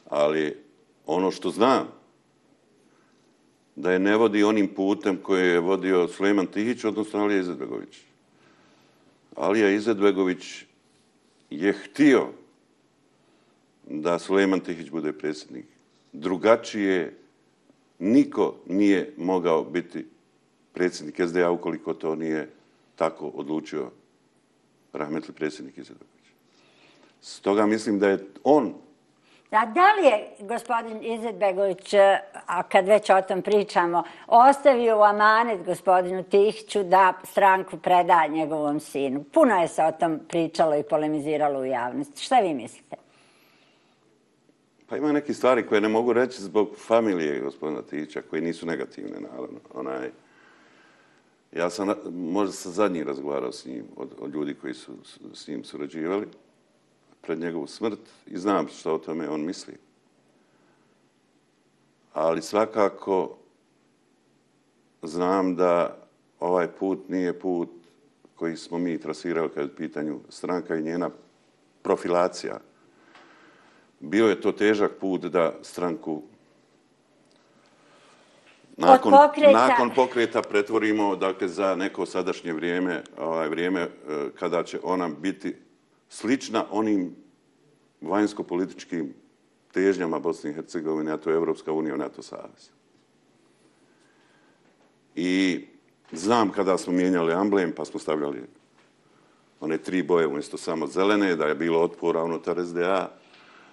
[0.09, 0.57] Ali
[1.07, 1.89] ono što znam,
[3.77, 7.99] da je ne vodi onim putem koje je vodio Sulejman Tihić, odnosno Alija Izetbegović.
[9.37, 10.65] Alija Izetbegović
[11.51, 12.27] je htio
[13.87, 15.67] da Sulejman Tihić bude predsjednik.
[16.13, 17.17] Drugačije
[17.99, 20.07] niko nije mogao biti
[20.73, 22.51] predsjednik SDA ukoliko to nije
[22.97, 23.91] tako odlučio
[24.93, 26.19] rahmetli predsjednik Izetbegović.
[27.21, 28.75] Stoga mislim da je on...
[29.51, 31.95] A da li je gospodin Izetbegović,
[32.47, 38.81] a kad već o tom pričamo, ostavio u amanet gospodinu Tihiću da stranku preda njegovom
[38.81, 39.25] sinu?
[39.33, 42.23] Puno je se o tom pričalo i polemiziralo u javnosti.
[42.23, 42.97] Šta vi mislite?
[44.89, 49.21] Pa ima neke stvari koje ne mogu reći zbog familije gospodina Tihića, koje nisu negativne,
[49.21, 49.59] naravno.
[49.75, 50.11] Onaj,
[51.53, 54.93] Ja sam možda sa zadnji razgovarao s njim od, od ljudi koji su
[55.35, 56.27] s njim surađivali
[57.21, 59.75] pred njegovu smrt i znam što o tome on misli.
[62.13, 63.37] Ali svakako
[65.03, 65.97] znam da
[66.41, 67.69] ovaj put nije put
[68.35, 71.11] koji smo mi trasirali kad je pitanju stranka i njena
[71.83, 72.61] profilacija.
[74.01, 76.23] Bio je to težak put da stranku
[78.79, 79.69] nakon, pokreta...
[79.69, 83.89] nakon pokreta pretvorimo dakle, za neko sadašnje vrijeme, ovaj, vrijeme e,
[84.39, 85.57] kada će ona biti
[86.09, 87.17] slična onim
[88.01, 89.15] vanjsko-političkim
[89.73, 92.71] težnjama Bosne i Hercegovine, a to je Evropska unija, NATO savez.
[95.15, 95.65] I
[96.13, 98.43] znam kada smo mijenjali emblem, pa smo stavljali
[99.61, 103.11] one tri boje umjesto samo zelene, da je bilo otpora unutar SDA,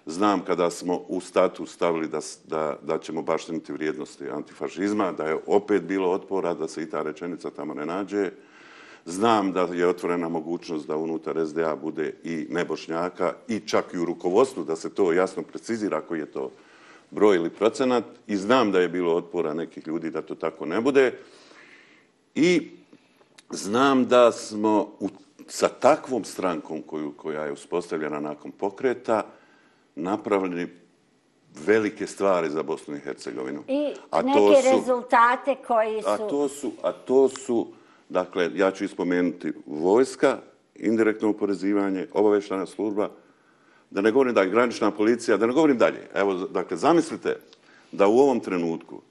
[0.05, 5.37] Znam kada smo u status stavili da, da, da ćemo baštiniti vrijednosti antifašizma, da je
[5.47, 8.31] opet bilo otpora da se i ta rečenica tamo ne nađe.
[9.05, 14.05] Znam da je otvorena mogućnost da unutar SDA bude i nebošnjaka i čak i u
[14.05, 16.51] rukovodstvu da se to jasno precizira koji je to
[17.11, 18.03] broj ili procenat.
[18.27, 21.19] I znam da je bilo otpora nekih ljudi da to tako ne bude.
[22.35, 22.71] I
[23.49, 25.09] znam da smo u,
[25.47, 29.23] sa takvom strankom koju, koja je uspostavljena nakon pokreta,
[29.95, 30.85] napravili
[31.65, 33.63] velike stvari za Bosnu i Hercegovinu.
[33.67, 36.09] I A to neke su- rezultate koji su...
[36.09, 37.67] A to su, a to su,
[38.09, 40.37] dakle, ja ću ispomenuti vojska,
[40.75, 43.09] indirektno uporezivanje, obaveštana služba,
[43.89, 46.07] da ne govorim da je granična policija, da ne govorim dalje.
[46.13, 47.35] Evo, dakle, zamislite
[47.91, 49.01] da u ovom trenutku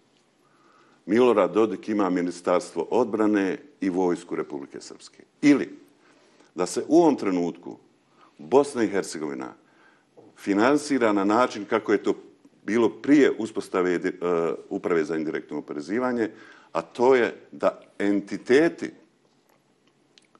[1.06, 5.22] Milorad Dodik ima ministarstvo odbrane i vojsku Republike Srpske.
[5.42, 5.78] Ili
[6.54, 7.76] da se u ovom trenutku
[8.38, 9.52] Bosna i Hercegovina
[10.36, 12.14] finansira na način kako je to
[12.64, 14.02] bilo prije uspostave uh,
[14.68, 16.30] uprave za indirektno oporezivanje,
[16.72, 18.90] a to je da entiteti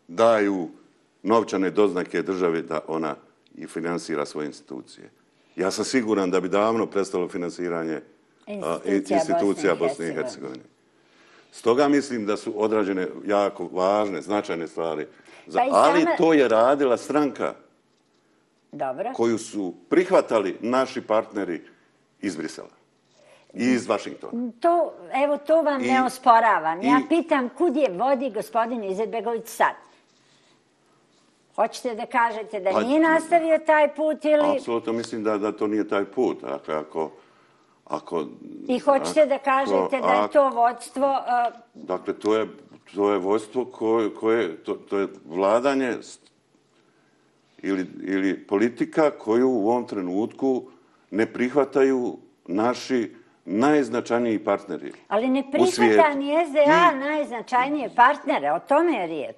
[0.08, 0.68] daju
[1.22, 3.16] novčane doznake državi da ona
[3.54, 5.10] i finansira svoje institucije.
[5.56, 8.00] Ja sam siguran da bi davno prestalo finansiranje
[8.46, 10.64] a, Institucija institucija Bosne i Hercegovine.
[11.52, 15.06] Stoga mislim da su odrađene jako važne, značajne stvari.
[15.46, 17.54] Za, Pa ali to je radila stranka
[18.74, 19.12] Dobro.
[19.16, 21.62] koju su prihvatali naši partneri
[22.20, 22.68] iz Brisela
[23.54, 24.50] i iz Vašingtona.
[24.60, 24.92] To,
[25.24, 26.82] evo, to vam I- ne osporavam.
[26.82, 29.74] Ja i- pitam kud je vodi gospodin Izetbegović sad?
[31.56, 34.56] Hoćete da kažete da Pa- nije nastavio taj put ili...
[34.56, 36.40] Apsolutno mislim da, da to nije taj put.
[36.40, 37.10] Dakle, ako...
[37.84, 38.24] ako
[38.68, 41.10] I hoćete da kažete da je ako- to vodstvo...
[41.10, 42.48] uh, Dakle, to je,
[42.94, 45.96] to je vojstvo koje, koje to, to je vladanje
[47.64, 50.62] ili, ili politika koju u ovom trenutku
[51.10, 53.10] ne prihvataju naši
[53.44, 54.92] najznačajniji partneri.
[55.08, 59.36] Ali ne prihvata ni SDA I- najznačajnije partnere, o tome je riječ.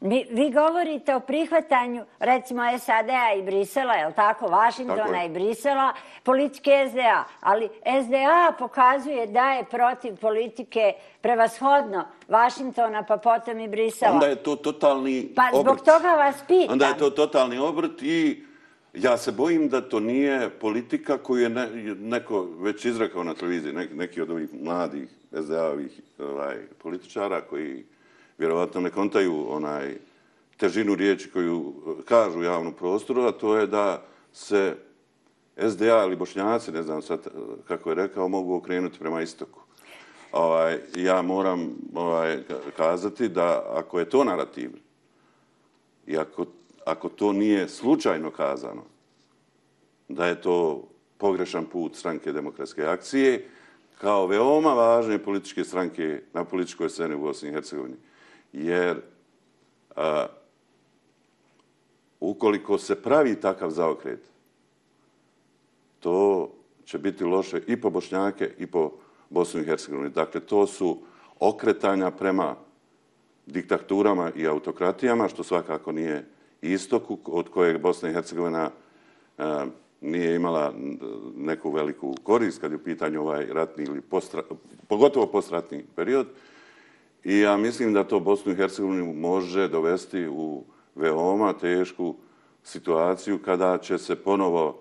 [0.00, 5.28] Mi, vi govorite o prihvatanju, recimo, SAD-a i Brisela, je li tako, Vašingtona Tako i
[5.28, 5.92] Brisela,
[6.22, 7.24] politike SDA.
[7.40, 7.68] Ali
[8.04, 14.12] SDA pokazuje da je protiv politike prevashodno Vašingtona, pa potom i Brisela.
[14.12, 15.84] Onda je to totalni Pa zbog obrt.
[15.84, 16.72] toga vas pitam.
[16.72, 18.44] Onda je to totalni obrt i
[18.94, 21.66] ja se bojim da to nije politika koju je ne,
[21.98, 27.84] neko već izrekao na televiziji, neki, neki od ovih mladih SDA-ovih ovaj, političara koji
[28.38, 29.96] vjerovatno ne kontaju onaj
[30.56, 34.76] težinu riječi koju e, kažu u javnom prostoru, a to je da se
[35.56, 37.30] SDA ili Bošnjaci, ne znam sad e,
[37.68, 39.60] kako je rekao, mogu okrenuti prema istoku.
[40.32, 42.38] Ovaj, ja moram ovaj,
[42.76, 44.70] kazati da ako je to narativ,
[46.06, 46.46] i ako,
[46.84, 48.82] ako to nije slučajno kazano,
[50.08, 53.48] da je to pogrešan put stranke demokratske akcije,
[53.98, 57.96] kao veoma važne političke stranke na političkoj sceni u Bosni i Hercegovini.
[58.56, 59.00] Jer
[59.96, 60.26] a,
[62.20, 64.20] ukoliko se pravi takav zaokret,
[66.00, 66.48] to
[66.84, 68.92] će biti loše i po Bošnjake i po
[69.30, 70.10] Bosnu i Hercegovini.
[70.10, 70.98] Dakle, to su
[71.40, 72.56] okretanja prema
[73.46, 76.24] diktaturama i autokratijama, što svakako nije
[76.62, 78.70] istoku od kojeg Bosna i Hercegovina
[79.38, 79.66] a,
[80.00, 80.74] nije imala
[81.36, 84.42] neku veliku korist kad je u pitanju ovaj ratni ili postra,
[84.88, 86.26] pogotovo postratni period.
[87.26, 90.64] I ja mislim da to Bosnu i Hercegovinu može dovesti u
[90.94, 92.14] veoma tešku
[92.62, 94.78] situaciju kada će se ponovo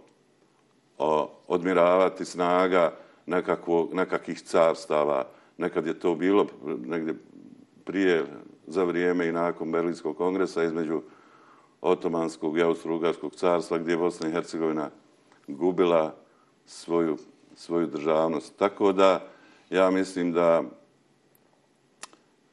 [0.98, 2.94] o, odmiravati snaga
[3.26, 5.28] nekakvog, nekakvih carstava.
[5.58, 6.48] Nekad je to bilo
[6.86, 7.16] negdje
[7.86, 8.26] prije,
[8.68, 11.02] za vrijeme i nakon Berlinskog kongresa između
[11.82, 14.90] Otomanskog i Austro-Ugarskog carstva gdje je Bosna i Hercegovina
[15.48, 16.16] gubila
[16.66, 17.18] svoju,
[17.56, 18.56] svoju državnost.
[18.58, 19.28] Tako da
[19.70, 20.64] ja mislim da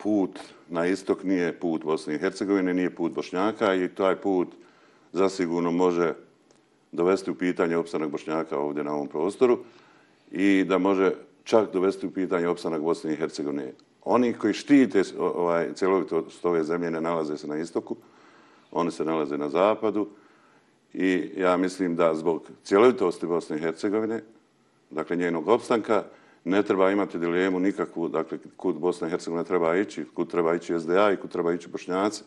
[0.02, 0.38] put
[0.68, 4.48] na istok nije put Bosne i Hercegovine, nije put Bošnjaka i taj put
[5.12, 6.14] zasigurno može
[6.92, 9.58] dovesti u pitanje opstanak Bošnjaka ovdje na ovom prostoru
[10.30, 11.12] i da može
[11.44, 13.72] čak dovesti u pitanje opstanak Bosne i Hercegovine.
[14.04, 17.96] Oni koji štite ovaj, cjelovitost ove zemlje ne nalaze se na istoku,
[18.72, 20.08] oni se nalaze na zapadu
[20.94, 24.22] i ja mislim da zbog cjelovitosti Bosne i Hercegovine,
[24.90, 26.04] dakle njenog opstanka,
[26.44, 30.80] ne treba imati dilemu nikakvu, dakle, kud Bosna i Hercegovina treba ići, kud treba ići
[30.80, 32.22] SDA i kud treba ići Bošnjaci.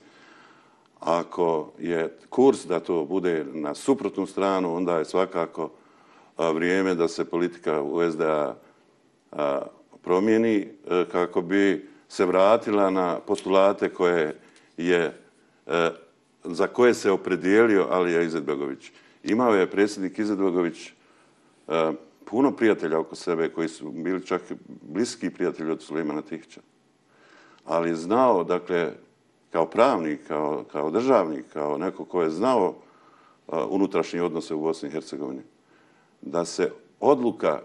[0.99, 5.69] Ako je kurs da to bude na suprotnu stranu, onda je svakako
[6.37, 8.55] vrijeme da se politika u SDA
[9.31, 9.61] a,
[10.03, 14.39] promijeni e, kako bi se vratila na postulate koje
[14.77, 15.19] je,
[15.67, 15.89] e,
[16.43, 18.91] za koje se opredijelio Alija Izetbegović.
[19.23, 20.91] Imao je predsjednik Izetbegović e,
[22.25, 24.41] puno prijatelja oko sebe koji su bili čak
[24.81, 26.61] bliski prijatelji od Sulejmana Tihića.
[27.65, 28.91] Ali znao, dakle,
[29.51, 32.69] kao pravnik, kao, kao državnik, kao neko ko je znao
[33.47, 35.41] uh, unutrašnje odnose u Bosni i Hercegovini,
[36.21, 37.61] da se odluka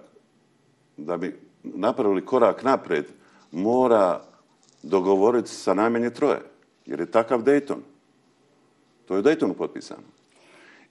[0.97, 3.07] da bi napravili korak napred
[3.53, 4.23] mora
[4.83, 6.41] dogovoriti sa najmanje troje.
[6.87, 7.79] Jer je takav Dayton.
[9.07, 10.20] To je Daytonu potpisano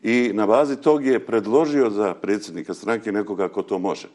[0.01, 4.07] i na bazi tog je predložio za predsjednika stranke nekoga ko to može,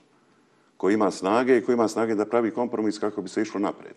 [0.77, 3.95] ko ima snage i ko ima snage da pravi kompromis kako bi se išlo napred.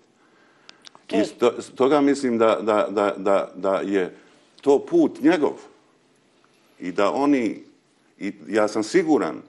[1.11, 4.15] I sto, toga mislim da, da, da, da, da je
[4.61, 5.53] to put njegov
[6.79, 7.63] i da oni,
[8.19, 9.41] i ja sam siguran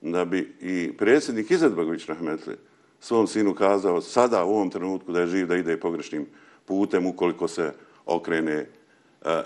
[0.00, 2.56] da bi i predsjednik Izetbegović Rahmetli
[3.00, 6.26] svom sinu kazao sada u ovom trenutku da je živ, da ide pogrešnim
[6.64, 7.72] putem ukoliko se
[8.06, 8.66] okrene e,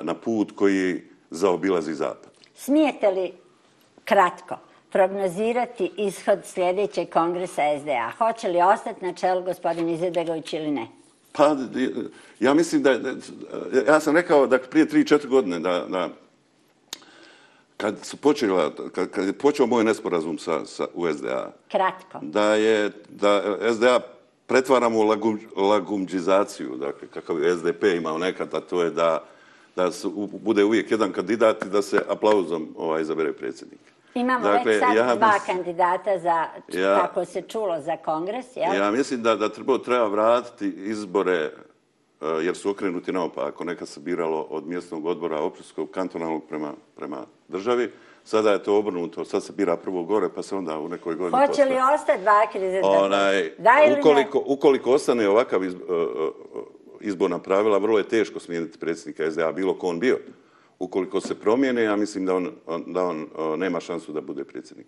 [0.01, 2.31] na put koji zaobilazi zapad.
[2.55, 3.33] Smijete li
[4.05, 4.57] kratko
[4.93, 8.13] prognozirati ishod sljedećeg kongresa SDA?
[8.19, 10.87] Hoće li ostati na čelu gospodin Izetbegović ili ne?
[11.33, 11.57] Pa,
[12.41, 12.91] ja mislim da,
[13.87, 16.09] ja sam rekao da prije 3-4 godine da, da
[17.77, 22.19] kad su počela, kad, kad je počeo moj nesporazum sa, sa USDA, Kratko.
[22.23, 24.01] da je, da SDA
[24.47, 29.25] pretvaramo u lagum, lagumđizaciju, dakle, kakav je SDP imao nekad, a to je da,
[29.77, 33.81] da su, bude uvijek jedan kandidat i da se aplauzom ovaj, izabere predsjednik.
[34.15, 35.47] Imamo dakle, već sad ja dva mis...
[35.47, 36.47] kandidata za,
[36.79, 38.75] ja, kako se čulo, za kongres, jel?
[38.75, 41.51] Ja mislim da, da treba, treba vratiti izbore
[42.21, 43.65] uh, jer su okrenuti naopako.
[43.65, 47.17] Neka se biralo od mjesnog odbora općinskog, kantonalnog prema, prema
[47.49, 47.93] državi.
[48.25, 49.25] Sada je to obrnuto.
[49.25, 52.47] Sad se bira prvo gore, pa se onda u nekoj godini Hoće li ostati dva
[52.53, 52.89] kandidata?
[52.89, 53.51] Onaj,
[53.99, 56.63] ukoliko, ukoliko ostane ovakav iz, uh, uh,
[57.01, 60.19] izborna pravila, vrlo je teško smijeniti predsjednika SDA, bilo ko on bio
[60.81, 62.53] ukoliko se promijene, ja mislim da on,
[62.87, 63.27] da on
[63.57, 64.87] nema šansu da bude predsjednik.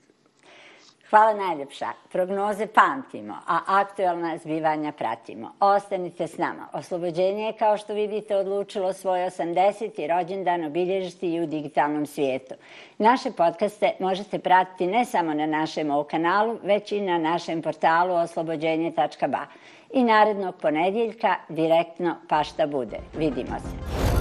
[1.10, 1.86] Hvala najljepša.
[2.12, 5.52] Prognoze pamtimo, a aktualna zbivanja pratimo.
[5.60, 6.68] Ostanite s nama.
[6.72, 10.16] Oslobođenje je, kao što vidite, odlučilo svoj 80.
[10.16, 12.54] rođendan obilježiti i u digitalnom svijetu.
[12.98, 18.14] Naše podcaste možete pratiti ne samo na našem ovog kanalu, već i na našem portalu
[18.14, 19.46] oslobođenje.ba.
[19.92, 22.98] I narednog ponedjeljka direktno pa šta bude.
[23.18, 24.11] Vidimo se.